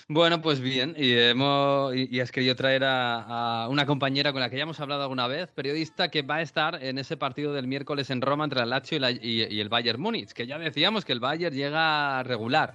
[0.08, 4.40] Bueno, pues bien, y, hemos, y, y has querido traer a, a una compañera con
[4.40, 7.52] la que ya hemos hablado alguna vez, periodista que va a estar en ese partido
[7.52, 10.46] del miércoles en Roma entre el Lazio y, la- y- y el Bayern Múnich, que
[10.46, 12.74] ya decíamos que el Bayern llega regular,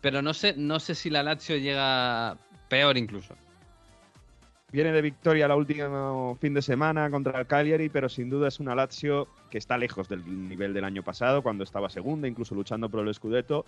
[0.00, 2.38] pero no sé, no sé si la Lazio llega
[2.68, 3.34] peor incluso.
[4.72, 8.58] Viene de victoria la última fin de semana contra el Cagliari, pero sin duda es
[8.58, 12.88] una Lazio que está lejos del nivel del año pasado, cuando estaba segunda, incluso luchando
[12.88, 13.66] por el Scudetto.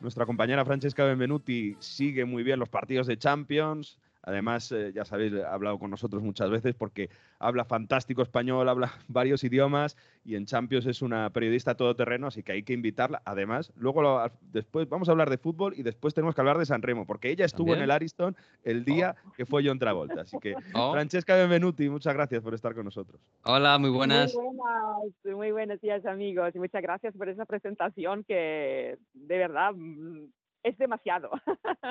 [0.00, 3.98] Nuestra compañera Francesca Benvenuti sigue muy bien los partidos de Champions.
[4.28, 7.08] Además, eh, ya sabéis, ha hablado con nosotros muchas veces porque
[7.38, 12.52] habla fantástico español, habla varios idiomas y en Champions es una periodista todoterreno, así que
[12.52, 13.22] hay que invitarla.
[13.24, 16.66] Además, luego lo- después vamos a hablar de fútbol y después tenemos que hablar de
[16.66, 17.78] San Remo, porque ella estuvo ¿También?
[17.78, 20.20] en el Ariston el día que fue John Travolta.
[20.20, 20.92] Así que, Oh.
[20.92, 23.20] Francesca Benvenuti, muchas gracias por estar con nosotros.
[23.44, 24.34] Hola, muy buenas.
[24.34, 29.72] Muy buenas, muy buenos días amigos y muchas gracias por esa presentación que de verdad
[29.74, 30.26] mm,
[30.62, 31.30] es demasiado.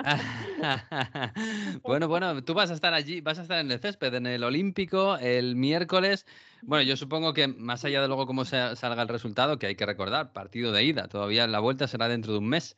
[1.84, 4.44] bueno, bueno, tú vas a estar allí, vas a estar en el césped, en el
[4.44, 6.26] Olímpico, el miércoles.
[6.62, 9.86] Bueno, yo supongo que más allá de luego cómo salga el resultado, que hay que
[9.86, 12.76] recordar, partido de ida, todavía la vuelta será dentro de un mes.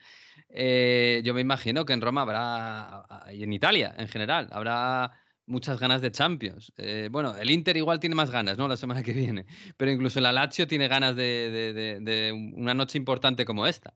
[0.50, 5.12] eh, yo me imagino que en Roma habrá, y en Italia en general, habrá
[5.46, 6.72] muchas ganas de Champions.
[6.78, 8.68] Eh, bueno, el Inter igual tiene más ganas, ¿no?
[8.68, 9.46] La semana que viene,
[9.78, 13.94] pero incluso la Lazio tiene ganas de, de- de- de una noche importante como esta.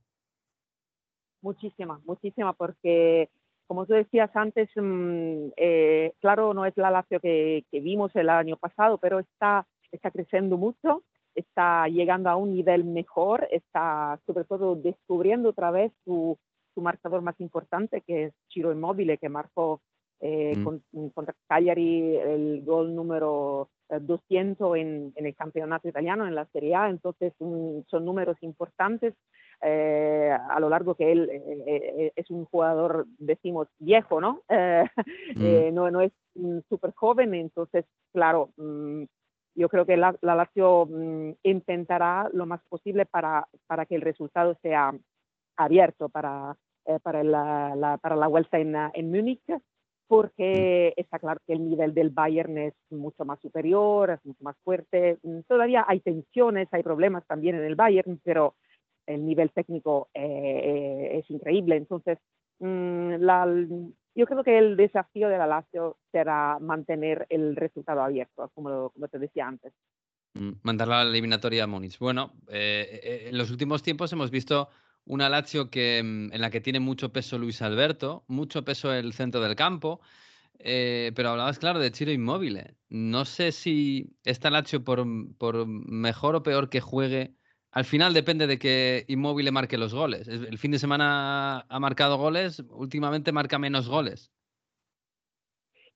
[1.43, 3.29] Muchísima, muchísima, porque
[3.67, 8.29] como tú decías antes, mm, eh, claro, no es la Lazio que, que vimos el
[8.29, 11.03] año pasado, pero está, está creciendo mucho,
[11.35, 16.37] está llegando a un nivel mejor, está sobre todo descubriendo otra vez su,
[16.73, 19.81] su marcador más importante, que es Ciro Immobile, que marcó
[20.25, 20.63] eh, Mm.
[20.63, 26.45] con- contra Cagliari el gol número eh, 200 en, en el campeonato italiano, en la
[26.45, 29.13] Serie A, entonces mm, son números importantes
[29.63, 34.41] eh, a lo largo que él eh, eh, es un jugador, decimos, viejo, ¿no?
[35.39, 39.03] Eh, no, no es mm, súper joven, entonces, claro, mm,
[39.55, 44.01] yo creo que la, la Lazio mm, intentará lo más posible para, para que el
[44.01, 44.93] resultado sea
[45.57, 46.55] abierto para,
[47.03, 49.43] para, la, la- para la vuelta en, en Múnich,
[50.07, 54.55] porque está claro que el nivel del Bayern es mucho más superior, es mucho más
[54.63, 55.17] fuerte.
[55.23, 58.55] Mm, Todavía hay tensiones, hay problemas también en el Bayern, pero
[59.05, 61.75] el nivel técnico eh, es increíble.
[61.75, 62.19] Entonces,
[62.59, 63.15] mm,
[64.15, 69.19] yo creo que el desafío de la Lazio será mantener el resultado abierto, como, te
[69.19, 69.73] decía antes.
[70.35, 71.97] Mm, Mandarla a la eliminatoria a Múnich.
[71.99, 74.69] Bueno, eh, eh, en los últimos tiempos hemos visto
[75.05, 79.13] una Lazio que, mm, en la que tiene mucho peso Luis Alberto, mucho peso el
[79.13, 79.99] centro del campo,
[80.55, 82.77] pero hablabas, claro, de Chiro Inmóvil.
[82.87, 87.35] No sé si esta Lazio, por mejor o peor que juegue,
[87.73, 90.27] al final depende de que Inmóvil marque los goles.
[90.27, 94.31] Es- El fin de semana ha marcado goles, últimamente marca menos goles.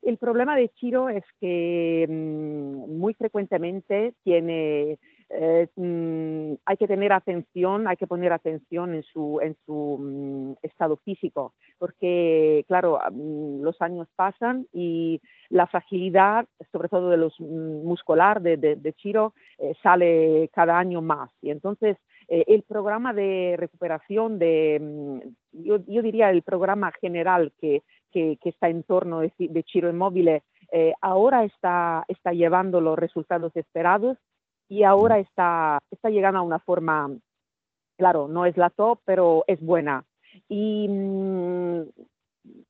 [0.01, 4.97] El problema de Chiro es que mm, muy frecuentemente tiene,
[5.29, 9.39] mm, hay que tener atención, hay que poner atención en su,
[9.99, 17.17] mm, estado físico, porque claro, mm, los años pasan y la fragilidad, sobre todo de
[17.17, 21.29] los muscular de, de, Chiro, eh, sale cada año más.
[21.41, 21.97] Y entonces
[22.27, 25.21] eh, el programa de recuperación de,
[25.51, 27.83] yo, diría el programa general que,
[28.43, 34.17] está en torno de, de Chiro Inmóvil, eh, ahora está llevando los resultados esperados
[34.69, 37.09] y ahora está, está llegando a una forma,
[37.97, 40.03] claro, no es la top, pero es buena.
[40.49, 41.81] Y mm,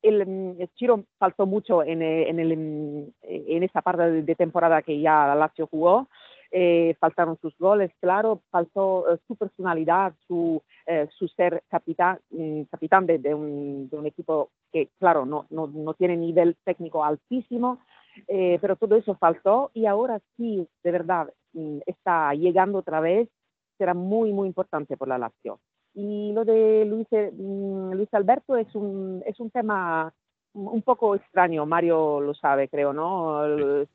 [0.02, 4.82] el, mm, Chiro faltó mucho en, eh, en, el, en, en esa parte de, temporada
[4.82, 6.08] que ya Lazio jugó.
[6.50, 12.62] Eh, faltaron sus goles, claro, faltó eh, su personalidad, su, eh, su ser capitán, mm,
[12.72, 17.04] capitán de, de, un, de un equipo que, claro, no, no, no tiene nivel técnico
[17.04, 17.80] altísimo,
[18.26, 21.47] pero todo eso faltó y ahora sí, de verdad, mm,
[21.86, 23.30] está llegando otra vez,
[23.78, 25.60] será muy, muy importante por la Lazio.
[25.94, 30.14] Y lo de Luis, eh, mm, Luis Alberto es un, es un tema
[30.54, 33.42] un poco extraño, Mario lo sabe, creo, ¿no?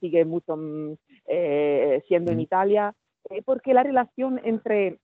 [0.00, 0.94] Sigue mucho mm,
[1.26, 2.92] eh, siendo en Italia,
[3.30, 4.98] eh, porque la relación entre,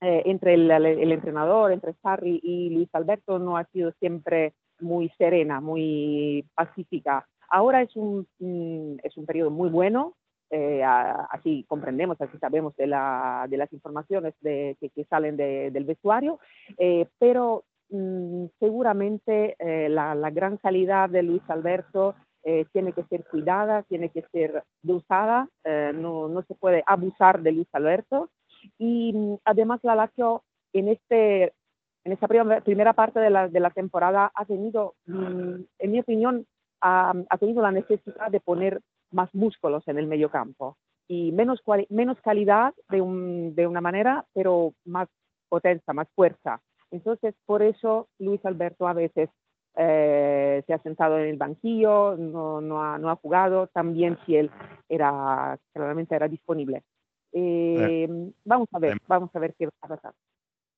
[0.00, 5.08] eh, entre el, el- entrenador, entre Sarri y Luis Alberto no ha sido siempre muy
[5.18, 7.26] serena, muy pacífica.
[7.48, 10.14] Ahora es un, mm, es un periodo muy bueno,
[10.52, 15.70] eh, así comprendemos, así sabemos de, la, de las informaciones de, que, que salen de-
[15.72, 16.38] del vestuario,
[16.78, 23.04] eh, pero mm, seguramente eh, la, la gran calidad de Luis Alberto eh, tiene que
[23.04, 28.28] ser cuidada, tiene que ser dosada, eh, no, no se puede abusar de Luis Alberto.
[28.78, 30.42] Y mm, además la Lazio
[30.72, 31.52] en este
[32.04, 36.46] en prim- primera parte de la, de la temporada ha tenido, mm, en mi opinión,
[36.80, 38.80] ha, ha tenido la necesidad de poner
[39.12, 40.76] más músculos en el medio campo
[41.08, 45.08] y menos, menos calidad de, un- de una manera, pero más
[45.48, 46.60] potencia, más fuerza.
[46.90, 49.28] Entonces, por eso Luis Alberto a veces
[49.76, 54.36] eh, se ha sentado en el banquillo, no, no, ha, no ha jugado, también si
[54.36, 54.50] él
[54.88, 56.82] era, claramente era disponible.
[57.32, 60.12] Eh, vamos a ver, vamos a ver qué va a pasar.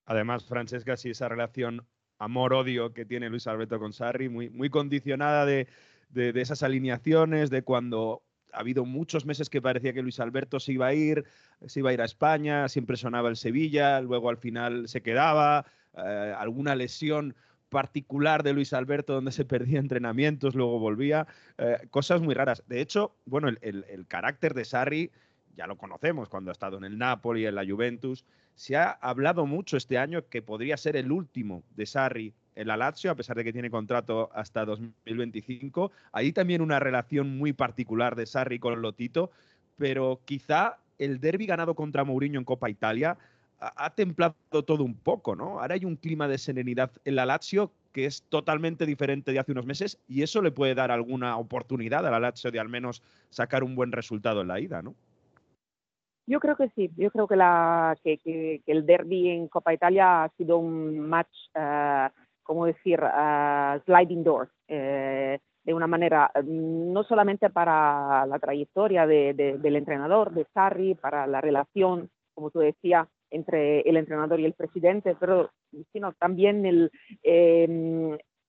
[0.06, 1.86] Además, Francesca, sí, esa relación
[2.18, 5.66] amor-odio que tiene Luis Alberto con Sarri, muy, muy condicionada de,
[6.14, 10.72] de- esas alineaciones, de cuando ha habido muchos meses que parecía que Luis Alberto se
[10.72, 11.24] iba a ir,
[11.66, 15.66] se iba a ir a España, siempre sonaba el Sevilla, luego al final se quedaba,
[15.96, 17.34] eh, alguna lesión
[17.68, 21.26] particular de Luis Alberto donde se perdía entrenamientos, luego volvía,
[21.58, 22.62] eh, cosas muy raras.
[22.68, 25.10] De hecho, bueno, el, el- el carácter de Sarri
[25.56, 28.24] ya lo conocemos cuando ha estado en el Napoli, en la Juventus.
[28.54, 33.10] Se ha hablado mucho este año que podría ser el último de Sarri la Lazio,
[33.10, 35.90] a pesar de que tiene contrato hasta 2025.
[36.12, 39.30] Ahí también una relación muy particular de Sarri con Lotito,
[39.76, 43.16] pero quizá el derby ganado contra Mourinho en Copa Italia
[43.58, 44.34] ha, templado
[44.64, 45.60] todo un poco, ¿no?
[45.60, 49.52] Ahora hay un clima de serenidad en la Lazio que es totalmente diferente de hace
[49.52, 53.02] unos meses y eso le puede dar alguna oportunidad a la Lazio de al menos
[53.30, 54.94] sacar un buen resultado en la ida, ¿no?
[56.26, 60.56] Yo creo que sí, yo creo que, la, el derby en Copa Italia ha sido
[60.56, 62.08] un match, eh,
[62.44, 69.06] ¿cómo decir?, eh, sliding door, eh, de una manera, mm, no solamente para la trayectoria
[69.06, 74.38] de- de- del entrenador, de Sarri, para la relación, como tú decías, entre el entrenador
[74.40, 75.50] y el presidente, pero
[75.92, 76.90] sino también el,
[77.22, 77.64] eh,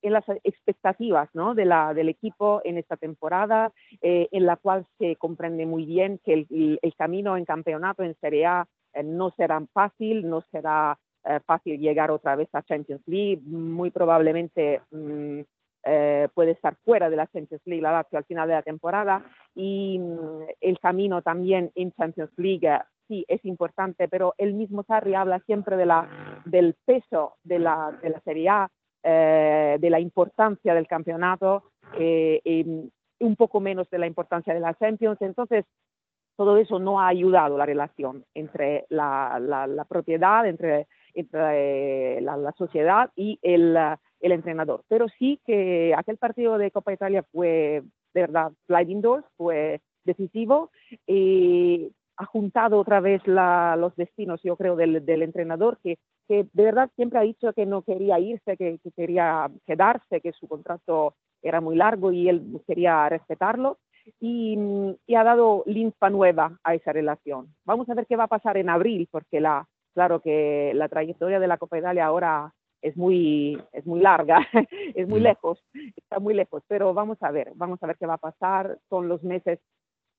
[0.02, 1.56] en las expectativas ¿no?
[1.56, 3.72] de la, del equipo en esta temporada,
[4.02, 8.04] eh, en la cual se comprende muy bien que el, el- el camino en campeonato
[8.04, 12.62] en Serie A eh, no será fácil, no será eh, fácil llegar otra vez a
[12.64, 15.40] Champions League, muy probablemente mm,
[15.88, 19.24] eh, puede estar fuera de la Champions League la Lazio al final de la temporada
[19.54, 24.84] y mm, el camino también en Champions League eh, sí es importante, pero el mismo
[24.84, 28.70] Sarri habla siempre de la, del peso de la, de la Serie A,
[29.04, 31.64] eh, de la importancia del campeonato
[32.00, 32.66] eh, y
[33.20, 35.22] un poco menos de la importancia de la Champions.
[35.22, 35.66] Entonces,
[36.36, 42.22] todo eso no ha ayudado la relación entre la, la- la propiedad, entre, entre eh,
[42.22, 44.84] la, la sociedad y el, eh, entrenador.
[44.88, 50.70] Pero sí que aquel partido de Copa Italia fue, de verdad, sliding doors, fue decisivo
[51.08, 55.98] y ha juntado otra vez los destinos, yo creo, del, entrenador, que,
[56.28, 60.48] de verdad siempre ha dicho que no quería irse, que, que quería quedarse, que su
[60.48, 63.78] contrato era muy largo y él quería respetarlo
[64.20, 64.58] y,
[65.06, 67.54] y ha dado linfa nueva a esa relación.
[67.66, 71.40] Vamos a ver qué va a pasar en abril, porque la, claro que la trayectoria
[71.40, 74.46] de la Copa Italia ahora es muy, es muy larga,
[74.94, 75.64] es muy lejos,
[75.96, 78.78] está muy lejos, pero vamos a ver, vamos a ver qué va a pasar.
[78.90, 79.60] Son los meses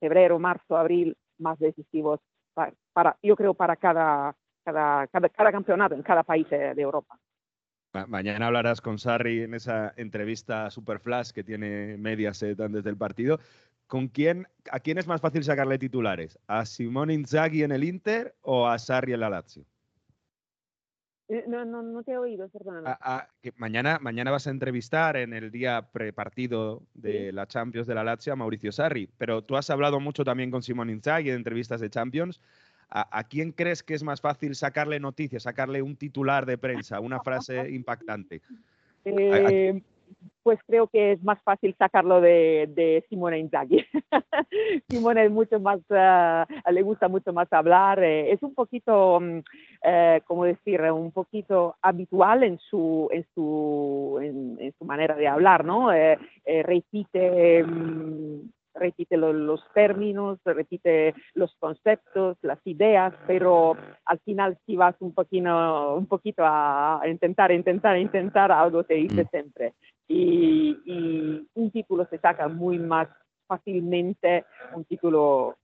[0.01, 2.19] febrero, marzo, abril más decisivos
[2.55, 6.83] para, para- yo creo, para cada, cada, cada, cada campeonato en cada país de, de
[6.83, 7.17] Europa.
[7.95, 12.97] Ma- mañana hablarás con Sarri en esa entrevista super flash que tiene Mediaset antes del
[12.97, 13.39] partido.
[13.87, 16.39] ¿Con quién, ¿A quién es más fácil sacarle titulares?
[16.49, 19.65] ¿A Simone Inzaghi en el Inter o a Sarri en la Lazio?
[21.29, 22.89] Eh, No, no, no te he oído, perdóname.
[22.89, 27.87] A- a- que mañana, mañana vas a entrevistar en el día prepartido de la Champions
[27.87, 31.31] de la Lazio a Mauricio Sarri, pero tú has hablado mucho también con Simone Inzaghi
[31.31, 32.41] en entrevistas de Champions.
[32.89, 37.01] ¿A, a quién crees que es más fácil sacarle noticias, sacarle un titular de prensa,
[37.01, 38.41] una frase impactante?
[39.05, 39.83] Eh,
[40.43, 43.85] pues creo que es más fácil sacarlo de, de Simone Inzaghi.
[44.89, 49.39] Simone es mucho más, ah, le gusta mucho más hablar, eh, es un poquito, mm,
[49.83, 50.81] eh, ¿cómo decir?
[50.83, 55.93] Un poquito habitual en su, en su, en, en su manera de hablar, ¿no?
[55.93, 64.19] Eh, eh, repite, mm, repite lo- los términos, repite los conceptos, las ideas, pero al
[64.21, 69.73] final si vas un poquito, un poquito a intentar, intentar, intentar, algo te dice siempre.
[70.09, 73.09] Y, y un título se saca muy más
[73.47, 74.45] fácilmente,
[74.75, 75.57] un título,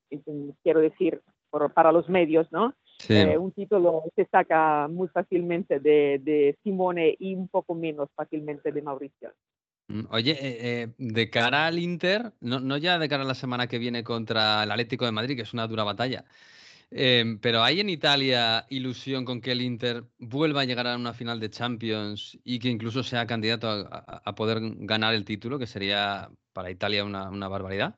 [0.62, 1.20] quiero decir,
[1.51, 2.74] por- para los medios, ¿no?
[2.99, 3.14] Sí.
[3.14, 8.70] Eh, un título se saca muy fácilmente de, de Simone y un poco menos fácilmente
[8.72, 9.32] de Mauricio.
[9.88, 10.38] Mm, Oye, eh,
[10.82, 14.05] eh, de cara al Inter, no, no ya de cara a la semana que viene
[14.05, 16.24] contra el Atlético de Madrid, que es una dura batalla,
[16.95, 21.12] em, pero ¿hay en Italia ilusión con que el Inter vuelva a llegar a una
[21.12, 26.28] final de Champions y que incluso sea candidato a, poder ganar el título, que sería
[26.53, 27.97] para Italia una, barbaridad?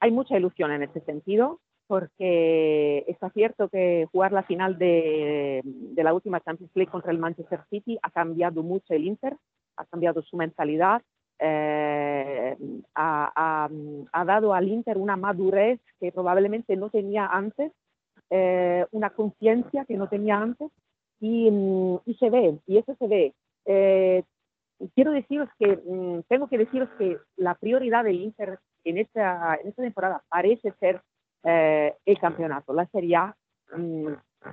[0.00, 1.60] hay mucha ilusión en ese sentido.
[1.86, 5.62] porque está cierto que jugar la final de
[5.96, 9.36] la última Champions League contra el Manchester City ha cambiado mucho el Inter,
[9.76, 11.02] ha cambiado su mentalidad,
[11.40, 12.56] eh,
[12.94, 13.70] ha, ha-
[14.12, 17.72] ha dado al Inter una madurez que probablemente no tenía antes,
[18.30, 20.70] eh, una conciencia que no tenía antes
[21.20, 23.34] y, mm, y se ve, y eso se ve.
[23.66, 24.22] Eh,
[24.94, 29.68] quiero deciros que, mm, tengo que deciros que la prioridad del Inter en esta, en
[29.68, 31.02] esta temporada parece ser
[31.44, 33.36] eh, el campeonato, la Serie A,
[33.76, 34.08] mm,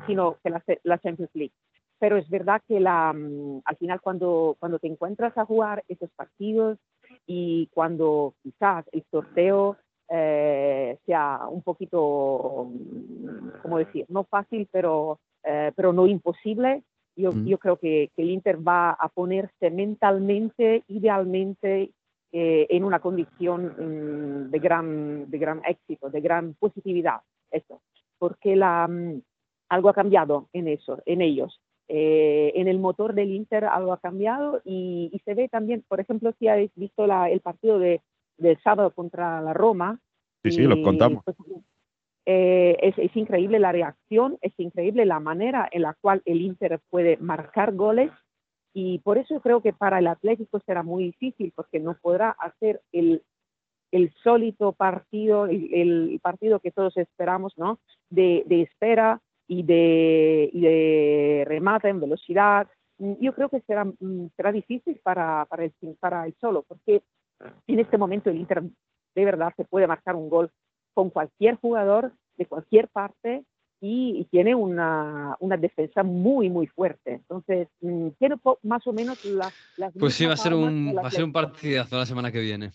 [0.05, 1.53] sino que la, la Champions League.
[1.99, 6.09] Pero es verdad que la, mm, al final cuando, cuando te encuentras a jugar esos
[6.11, 6.77] partidos
[7.25, 9.77] y cuando quizás el sorteo
[10.09, 14.05] eh, sea un poquito, mm, ¿cómo decir?
[14.09, 16.83] No fácil, pero, eh, pero no imposible.
[17.15, 17.45] Yo, Mm.
[17.47, 21.91] yo creo que, que el Inter va a ponerse mentalmente, idealmente,
[22.31, 27.21] eh, en una condición mm, de, gran, de gran éxito, de gran positividad.
[27.49, 27.81] Eso.
[28.19, 29.21] Porque la, mm,
[29.69, 31.59] algo ha cambiado en, eso, en ellos.
[31.89, 35.99] Eh, en el motor del Inter algo ha cambiado y, y se ve también, por
[36.01, 38.01] ejemplo, si habéis visto la- el partido de,
[38.37, 39.99] del sábado contra la Roma.
[40.43, 41.23] Sí, sí, lo y, contamos.
[41.23, 41.37] pues,
[42.25, 46.79] eh, es, es increíble la reacción, es increíble la manera en la cual el Inter
[46.89, 48.11] puede marcar goles
[48.73, 52.81] y por eso creo que para el Atlético será muy difícil porque no podrá hacer
[52.91, 53.23] el,
[53.91, 57.79] el sólido partido, el, el partido que todos esperamos, ¿no?
[58.09, 62.67] De, de espera y de, y de remate en velocidad.
[62.99, 67.01] Mm, Yo creo que será, mm, será difícil para, para, el, para el solo, porque
[67.67, 68.63] en este momento el Inter
[69.15, 70.51] de verdad se puede marcar un gol
[70.93, 73.43] con cualquier jugador de cualquier parte
[73.79, 77.13] y, y tiene una, una defensa muy, muy fuerte.
[77.13, 81.07] Entonces, mm, tiene más o menos la- las Pues sí, va a ser un, va
[81.07, 82.71] a ser un partidazo la semana que viene.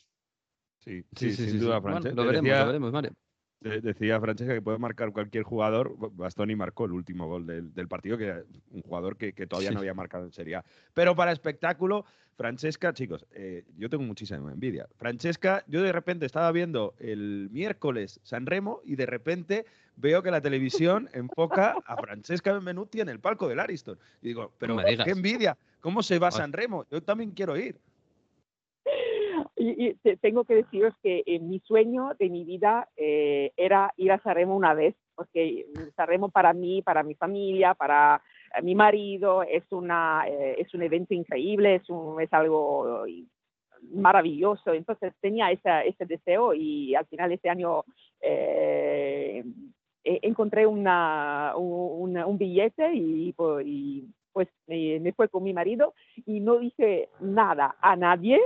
[0.78, 1.82] Sí, Sí, sí, sí, sin sí, duda, sí.
[1.82, 3.10] Bueno, lo veremos, Decía- lo veremos, Mario.
[3.62, 5.94] De- Decía Francesca que puede marcar cualquier jugador.
[6.14, 9.74] Bastoni marcó el último gol del, del partido, que un jugador que, que todavía Sí.
[9.74, 10.64] no había marcado en Serie A.
[10.94, 12.04] Pero para espectáculo,
[12.36, 14.88] Francesca, chicos, eh, yo tengo muchísima envidia.
[14.96, 20.30] Francesca, yo de repente estaba viendo el miércoles San Remo y de repente veo que
[20.30, 23.98] la televisión enfoca a Francesca Benvenuti en el palco del Ariston.
[24.22, 26.30] Y digo, pero qué envidia, ¿cómo se va.
[26.30, 26.86] San Remo?
[26.90, 27.76] Yo también quiero ir.
[29.62, 33.94] Y, y te- tengo que deciros que eh, mi sueño de mi vida eh, era
[33.96, 38.20] ir a Sanremo una vez, porque Sanremo para mí, para mi familia, para
[38.58, 43.04] eh, mi marido, es, una, es un evento increíble, es, un, es algo
[43.92, 44.72] maravilloso.
[44.72, 47.84] Entonces tenía esa, ese deseo y al final este año
[48.20, 49.44] eh,
[50.02, 53.32] encontré una, un, billete y,
[53.64, 55.94] y, pues me fue con mi marido
[56.26, 58.40] y no dije nada a nadie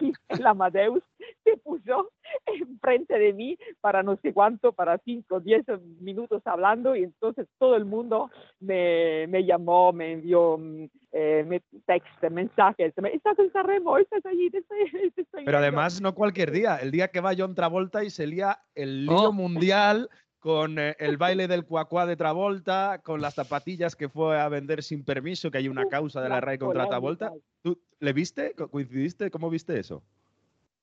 [0.00, 1.02] y el Amadeus
[1.44, 2.10] se puso
[2.46, 5.64] enfrente de mí para no sé cuánto, para cinco o diez
[6.00, 11.62] minutos hablando y entonces todo el mundo me, me llamó, me envió mm, eh, me-
[11.86, 15.58] text, mensajes, me, estás en Sanremo, estás allí, te estoy, te estoy Pero viendo".
[15.58, 16.76] además, no cualquier día.
[16.76, 19.32] El día que va John Travolta y se lía el lío Oh.
[19.32, 20.08] mundial
[20.40, 24.82] con eh, el baile del cuacuá de Travolta, con las zapatillas que fue a vender
[24.82, 27.32] sin permiso, que hay una causa de la RAI contra Travolta.
[27.62, 28.54] ¿Tú le viste?
[28.54, 29.30] Co- ¿Coincidiste?
[29.30, 30.02] ¿Cómo viste eso?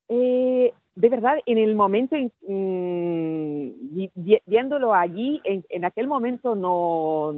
[0.10, 4.12] Eh, de verdad, en el momento, mm, vi-
[4.46, 7.34] viéndolo allí, en, en aquel momento no,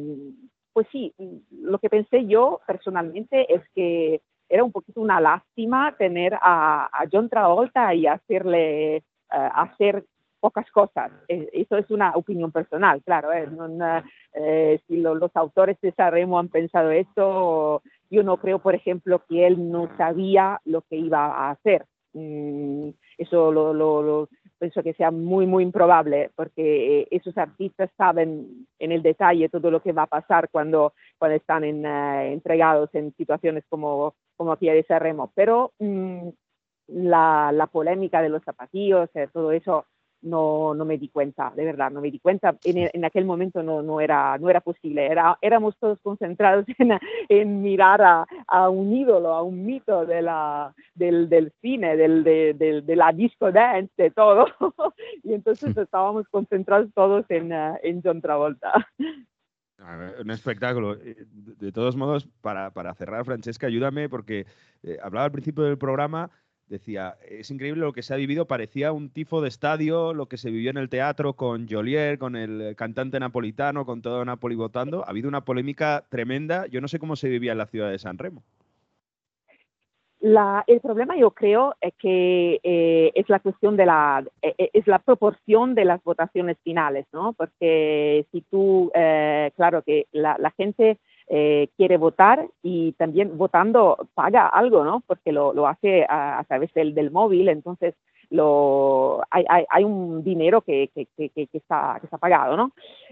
[0.73, 1.13] pues sí,
[1.51, 7.05] lo que pensé yo personalmente es que era un poquito una lástima tener a, a
[7.11, 10.05] John Travolta y hacerle eh, hacer
[10.39, 11.11] pocas cosas.
[11.27, 13.31] Eh, Eso es una opinión personal, claro.
[13.33, 18.37] eh, no- no, eh, si lo- los autores de Sanremo han pensado esto, yo no
[18.37, 21.85] creo, por ejemplo, que él no sabía lo que iba a hacer.
[22.13, 27.89] Mm, eso lo, lo- lo- pienso que sea muy, muy improbable, porque eh, esos artistas
[27.95, 32.33] saben en el detalle todo lo que va a pasar cuando, cuando están en, eh,
[32.33, 35.31] entregados en situaciones como, como aquí de Sanremo.
[35.35, 36.27] Pero mm,
[36.87, 39.85] la, la polémica de los zapatillos, eh, todo eso,
[40.21, 42.55] no, no me di cuenta, de verdad, no me di cuenta.
[42.63, 45.05] En, e- en aquel momento no, no, era, no era posible.
[45.05, 46.97] Era, éramos todos concentrados en,
[47.29, 52.23] en mirar a, a un ídolo, a un mito de la, del, del cine, del,
[52.23, 54.45] de, de la disco dance, de todo.
[55.23, 58.73] y entonces estábamos concentrados todos en, eh, en John Travolta.
[60.21, 60.95] Un espectáculo.
[60.95, 64.45] Eh, De de todos modos, para, para cerrar, Francesca, ayúdame, porque
[64.83, 66.29] eh, hablaba al principio del programa,
[66.69, 70.37] decía, es increíble lo que se ha vivido, parecía un tifo de estadio, lo que
[70.37, 75.03] se vivió en el teatro con Jolier, con el cantante napolitano, con todo Napoli votando.
[75.05, 76.67] Ha habido una polémica tremenda.
[76.67, 78.43] Yo no sé cómo se vivía en la ciudad de San Remo.
[80.21, 84.69] La- el problema yo creo es que eh, es la cuestión de la eh, eh,
[84.73, 87.31] es la proporción de las votaciones finales, ¿no?
[87.33, 90.99] Porque si tú, eh, claro que la gente
[91.29, 95.01] eh, quiere votar y también votando paga algo, ¿no?
[95.07, 97.95] Porque lo, lo hace a, a través del, del móvil, entonces
[98.31, 102.71] lo, hay, hay, hay un dinero que, que, que, que- está, que está pagado, ¿no?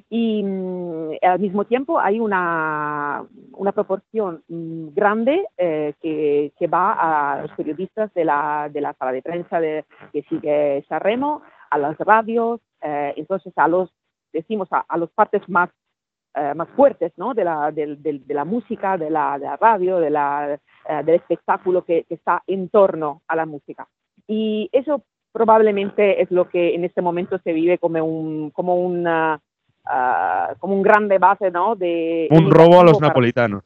[0.10, 6.94] Y mm, al mismo tiempo hay una, una proporción mm, grande eh, que, que va
[7.38, 11.42] a los periodistas de la, de la sala de prensa de, que sigue Sanremo,
[11.72, 13.90] a las radios, eh, entonces a los,
[14.32, 15.70] decimos, a, a las partes más,
[16.38, 17.34] eh, más fuertes ¿no?
[17.34, 21.04] de, la, del- del- de la música, de la, de la radio, de la, eh,
[21.04, 23.88] del espectáculo que, que está en torno a la música.
[24.28, 29.40] Y eso probablemente es lo que en este momento se vive como un, como una,
[29.86, 31.76] ah, como un gran debate, ¿no?
[31.76, 33.64] De Un robo a los napolitanos.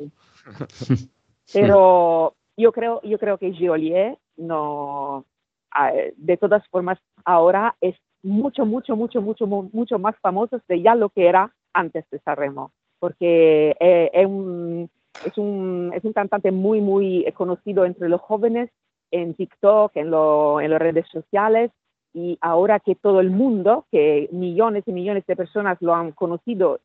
[1.53, 5.25] Pero yo creo, yo creo que Giolier no,
[5.71, 10.81] ah, de todas formas, ahora es mucho, mucho, mucho, mucho, mu- mucho más famoso de
[10.81, 14.89] ya lo que era antes de Sanremo, porque eh, es, un,
[15.25, 18.69] es, un, es un cantante muy, muy conocido entre los jóvenes
[19.11, 21.71] en TikTok, en, lo- en las redes sociales,
[22.13, 26.79] y ahora que todo el mundo, que millones y millones de personas lo han conocido,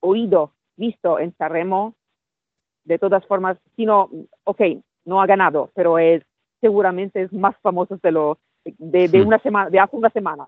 [0.00, 1.94] oído, visto en Sanremo,
[2.84, 4.08] de todas formas, si no,
[4.44, 4.60] ok,
[5.04, 6.22] no ha ganado, pero es
[6.60, 10.46] seguramente es más famoso de lo de, de una semana, de hace una semana.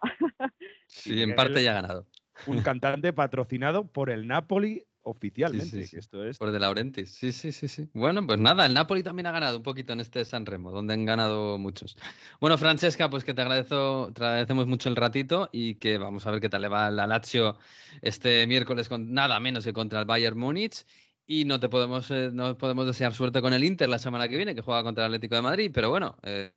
[0.86, 2.05] Sí, en parte ya ha ganado.
[2.47, 5.66] Un cantante patrocinado por el Napoli oficialmente.
[5.66, 5.91] Sí, sí, sí.
[5.91, 7.12] que Esto es Por De Laurentiis.
[7.12, 7.89] Sí, sí, sí, sí.
[7.93, 10.95] Bueno, pues nada, el Napoli también ha ganado un poquito en este San Remo, donde
[10.95, 11.97] han ganado muchos.
[12.41, 16.30] Bueno, Francesca, pues que te agradezco, te agradecemos mucho el ratito y que vamos a
[16.30, 17.59] ver qué tal le va la Lazio
[18.01, 20.85] este miércoles con nada menos que contra el Bayern Múnich.
[21.26, 24.37] Y no te podemos, eh, no podemos desear suerte con el Inter la semana que
[24.37, 26.53] viene, que juega contra el Atlético de Madrid, pero bueno, eh,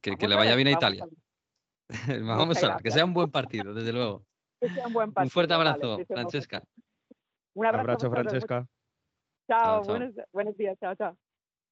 [0.00, 1.06] que, que le vaya bien a Italia.
[2.22, 4.27] Vamos a ver, que sea un buen partido, desde luego.
[4.60, 6.62] Que sea un buen Un fuerte vale, abrazo, Francesca.
[7.54, 8.10] Un abrazo.
[8.10, 8.66] Francesca.
[9.48, 9.94] Chao, Chao, chao.
[9.96, 11.16] Buenos, buenos días, chao, chao.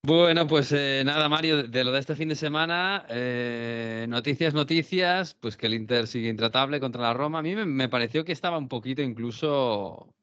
[0.05, 4.55] Bueno, pues eh, nada, Mario, de- de lo de este fin de semana, eh, noticias,
[4.55, 7.41] noticias, pues que el Inter sigue intratable contra la Roma.
[7.41, 10.15] A mí me, me pareció que estaba un poquito incluso,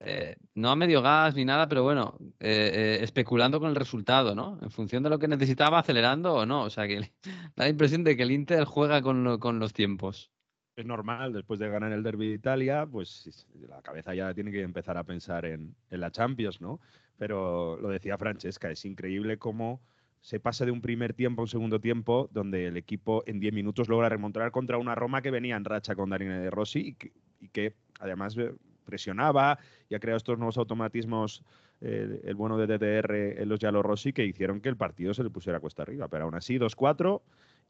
[0.00, 4.34] eh, no a medio gas ni nada, pero bueno, eh, eh, especulando con el resultado,
[4.34, 4.58] ¿no?
[4.60, 6.62] En función de lo que necesitaba, acelerando o no.
[6.64, 7.00] O sea, que
[7.56, 10.30] da la impresión de que el Inter juega con, lo- con los tiempos.
[10.76, 14.62] Es normal, después de ganar el Derby de Italia, pues la cabeza ya tiene que
[14.62, 16.80] empezar a pensar en, en la Champions, ¿no?
[17.16, 19.80] Pero lo decía Francesca, es increíble cómo
[20.20, 23.52] se pasa de un primer tiempo a un segundo tiempo donde el equipo en 10
[23.52, 26.94] minutos logra remontar contra una Roma que venía en racha con Darine de Rossi y
[26.94, 28.54] que, y que además eh,
[28.84, 29.58] presionaba
[29.88, 31.44] y ha creado estos nuevos automatismos
[31.82, 35.22] eh, el bueno de DDR en los Giallo Rossi que hicieron que el partido se
[35.22, 36.08] le pusiera cuesta arriba.
[36.08, 37.20] Pero aún así, 2-4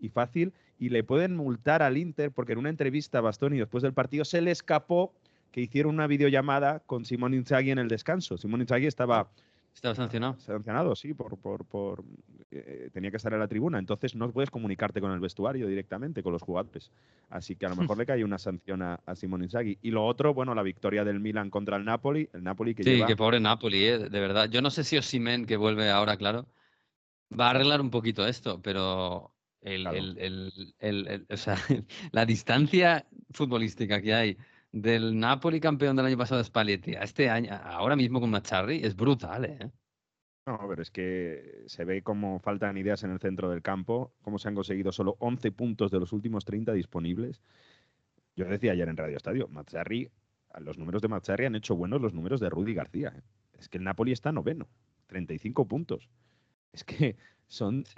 [0.04, 0.52] y fácil.
[0.78, 4.24] Y le pueden multar al Inter porque en una entrevista a Bastoni después del partido
[4.24, 5.12] se le escapó
[5.50, 8.36] que hicieron una videollamada con Simón Inzaghi en el descanso.
[8.38, 9.30] Simón Inzaghi estaba
[9.74, 10.38] Estaba sancionado.
[10.38, 12.04] sancionado, sí, por, por, por
[12.50, 13.78] eh, tenía que estar en la tribuna.
[13.78, 16.92] Entonces no puedes comunicarte con el vestuario directamente, con los jugadores.
[17.28, 19.78] Así que a lo mejor le cae una sanción a, a Simón Inzaghi.
[19.82, 22.28] Y lo otro, bueno, la victoria del Milan contra el Napoli.
[22.32, 24.48] El Napoli que Sí, lleva que pobre Napoli, eh, de verdad.
[24.48, 26.46] Yo no sé si Osimhen, que vuelve ahora, claro,
[27.38, 29.33] va a arreglar un poquito esto, pero
[29.64, 29.96] el, Claro.
[29.96, 31.56] el- el- o sea,
[32.12, 34.36] la distancia futbolística que hay
[34.70, 38.84] del Napoli campeón del año pasado de Spalletti a este año, ahora mismo con Macharri,
[38.84, 39.70] es brutal, ¿eh?
[40.46, 44.38] No, pero es que se ve cómo faltan ideas en el centro del campo, cómo
[44.38, 47.40] se han conseguido solo 11 puntos de los últimos 30 disponibles.
[48.36, 50.10] Yo decía ayer en Radio Estadio, Mazzarri,
[50.60, 53.14] los números de Mazzarri han hecho buenos los números de Rudy García.
[53.16, 53.22] ¿eh?
[53.58, 54.68] Es que el Napoli está noveno,
[55.06, 56.10] 35 puntos.
[56.72, 57.84] Es que son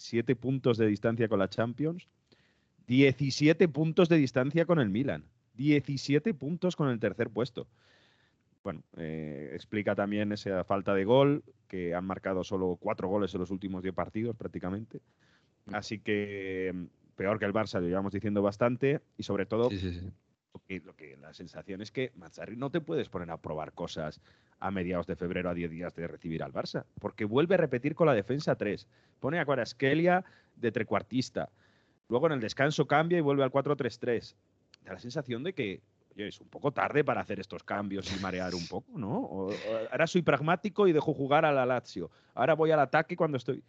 [0.00, 2.08] 7 puntos de distancia con la Champions,
[2.86, 5.24] 17 puntos de distancia con el Milan,
[5.54, 7.68] 17 puntos con el tercer puesto
[8.62, 13.40] bueno, eh, explica también esa falta de gol, que han marcado solo cuatro goles en
[13.40, 15.00] los últimos diez partidos prácticamente.
[15.72, 16.84] Así que mm,
[17.16, 20.10] peor que el Barça, lo llevamos diciendo bastante, y sobre todo Sí, sí, sí.
[20.52, 23.72] Lo que, lo que la sensación es que Mazzarri no te puedes poner a probar
[23.72, 24.20] cosas
[24.58, 27.94] a mediados de febrero a 10 días de recibir al Barça, porque vuelve a repetir
[27.94, 28.86] con la defensa 3.
[29.20, 30.24] Pone a Kvaratskhelia
[30.56, 31.50] de trecuartista.
[32.08, 34.34] Luego en el descanso cambia y vuelve al 4-3-3.
[34.84, 35.80] Da la sensación de que
[36.14, 39.18] oye, es un poco tarde para hacer estos cambios y marear un poco, ¿no?
[39.18, 42.10] O- o- ahora soy pragmático y dejo jugar a la Lazio.
[42.34, 43.62] Ahora voy al ataque cuando estoy...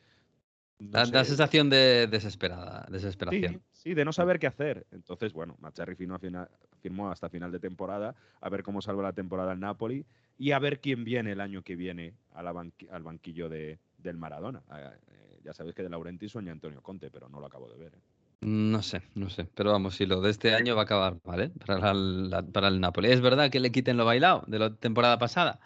[0.80, 3.54] no Da, sensación de desesperada, desesperación.
[3.54, 4.86] Sí, sí, de no saber qué hacer.
[4.92, 9.60] Entonces, bueno, Macharri firmó, hasta final de temporada, a ver cómo salva la temporada el
[9.60, 10.06] Napoli
[10.38, 13.80] y a ver quién viene el año que viene a la banqui- al banquillo de,
[13.98, 14.62] del Maradona.
[14.72, 17.94] Eh, ya sabéis que de Laurenti sueña Antonio Conte, pero no lo acabo de ver.
[17.96, 18.00] ¿eh?
[18.42, 19.46] No sé, no sé.
[19.54, 21.50] Pero vamos, si lo de este año va a acabar, ¿vale?
[21.66, 23.12] Para, la- para el Napoli.
[23.12, 25.60] Es verdad que le quiten lo bailado de la temporada pasada,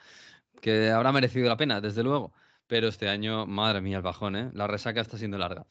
[0.62, 2.34] que habrá merecido la pena, desde luego.
[2.68, 4.50] Pero este año, madre mía, el bajón, ¿eh?
[4.54, 5.66] La resaca está siendo larga.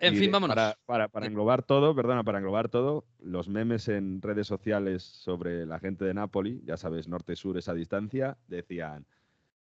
[0.00, 0.54] En Y fin, vámonos.
[0.54, 5.66] Para, para- para englobar todo, perdona, para englobar todo, los memes en redes sociales sobre
[5.66, 9.06] la gente de Napoli, ya sabes, norte-sur esa distancia, decían,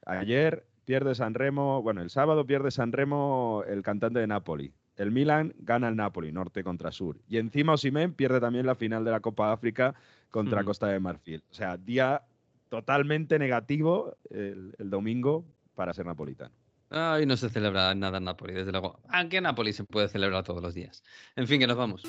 [0.05, 4.73] ayer pierde San Remo, bueno, el sábado pierde San Remo el cantante de Napoli.
[4.97, 7.17] El Milan gana el Napoli, norte contra sur.
[7.28, 9.93] Y encima Osimhen pierde también la final de la Copa África
[10.30, 10.63] contra.
[10.63, 11.43] Costa de Marfil.
[11.51, 12.21] O sea, día
[12.69, 15.45] totalmente negativo el, el domingo
[15.76, 16.53] para ser napolitano.
[16.89, 18.99] Ay, no se celebra nada en Napoli, desde luego.
[19.09, 21.03] Aunque en Napoli se puede celebrar todos los días.
[21.36, 22.03] En fin, que nos vamos.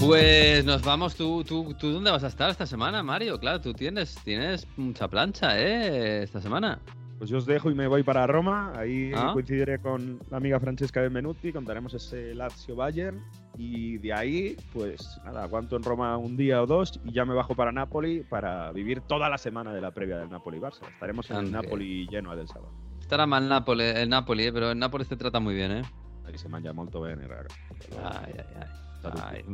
[0.00, 1.14] Pues nos vamos.
[1.14, 3.38] ¿Tú, tú, ¿Tú dónde vas a estar esta semana, Mario?
[3.38, 6.22] Claro, tú tienes, tienes mucha plancha, ¿eh?
[6.22, 6.80] Esta semana.
[7.18, 8.72] Pues yo os dejo y me voy para Roma.
[8.76, 9.30] Ahí Ah.
[9.34, 11.52] coincidiré con la amiga Francesca Benvenuti.
[11.52, 13.22] Contaremos ese Lazio Bayern.
[13.62, 17.34] Y de ahí, pues nada, aguanto en Roma un día o dos y ya me
[17.34, 20.88] bajo para Nápoli para vivir toda la semana de la previa del Napoli-Barça.
[20.88, 21.52] Estaremos en el.
[21.52, 22.72] Napoli lleno del sábado.
[22.98, 24.52] Estará mal Napoli, el Napoli, ¿eh?
[24.54, 25.82] pero el Napoli se trata muy bien, ¿eh?
[26.26, 27.48] Ahí se mangia molto bene, raga.
[28.02, 28.66] Ay, ay, ay.
[29.02, 29.44] Ay,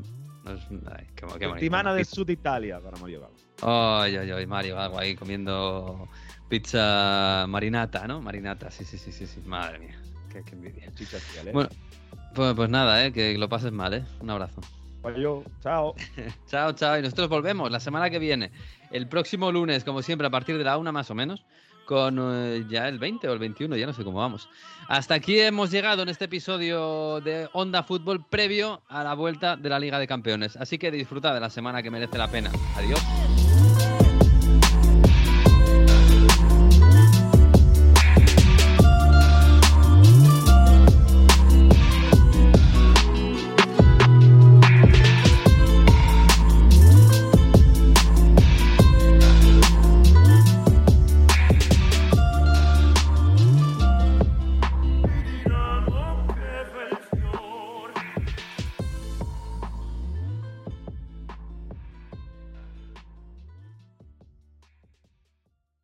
[0.86, 1.48] ay, qué, qué bonito.
[1.54, 3.34] Settimana del Sud Italia para Mario Gago.
[3.62, 6.08] Ay, ay, ay, Mario Gago ahí comiendo
[6.48, 8.22] pizza marinata, ¿no?
[8.22, 9.40] Marinata, sí, sí, sí, sí, sí.
[9.46, 10.00] Madre mía,
[10.32, 10.92] qué, qué envidia.
[10.94, 11.50] Chicha Ciale.
[11.50, 11.70] Bueno,
[12.36, 13.12] pues, pues nada, ¿eh?
[13.12, 14.04] que lo pases mal, ¿eh?
[14.20, 14.60] Un abrazo.
[15.02, 15.94] Pues yo, chao.
[16.46, 16.98] chao, chao.
[16.98, 18.52] Y nosotros volvemos la semana que viene,
[18.90, 21.44] el próximo lunes, como siempre, a partir de la una más o menos,
[21.86, 24.48] con eh, ya el 20 o el 21, ya no sé cómo vamos.
[24.88, 29.68] Hasta aquí hemos llegado en este episodio de Onda Fútbol previo a la vuelta de
[29.68, 30.56] la Liga de Campeones.
[30.56, 32.50] Así que disfruta de la semana que merece la pena.
[32.76, 33.00] Adiós.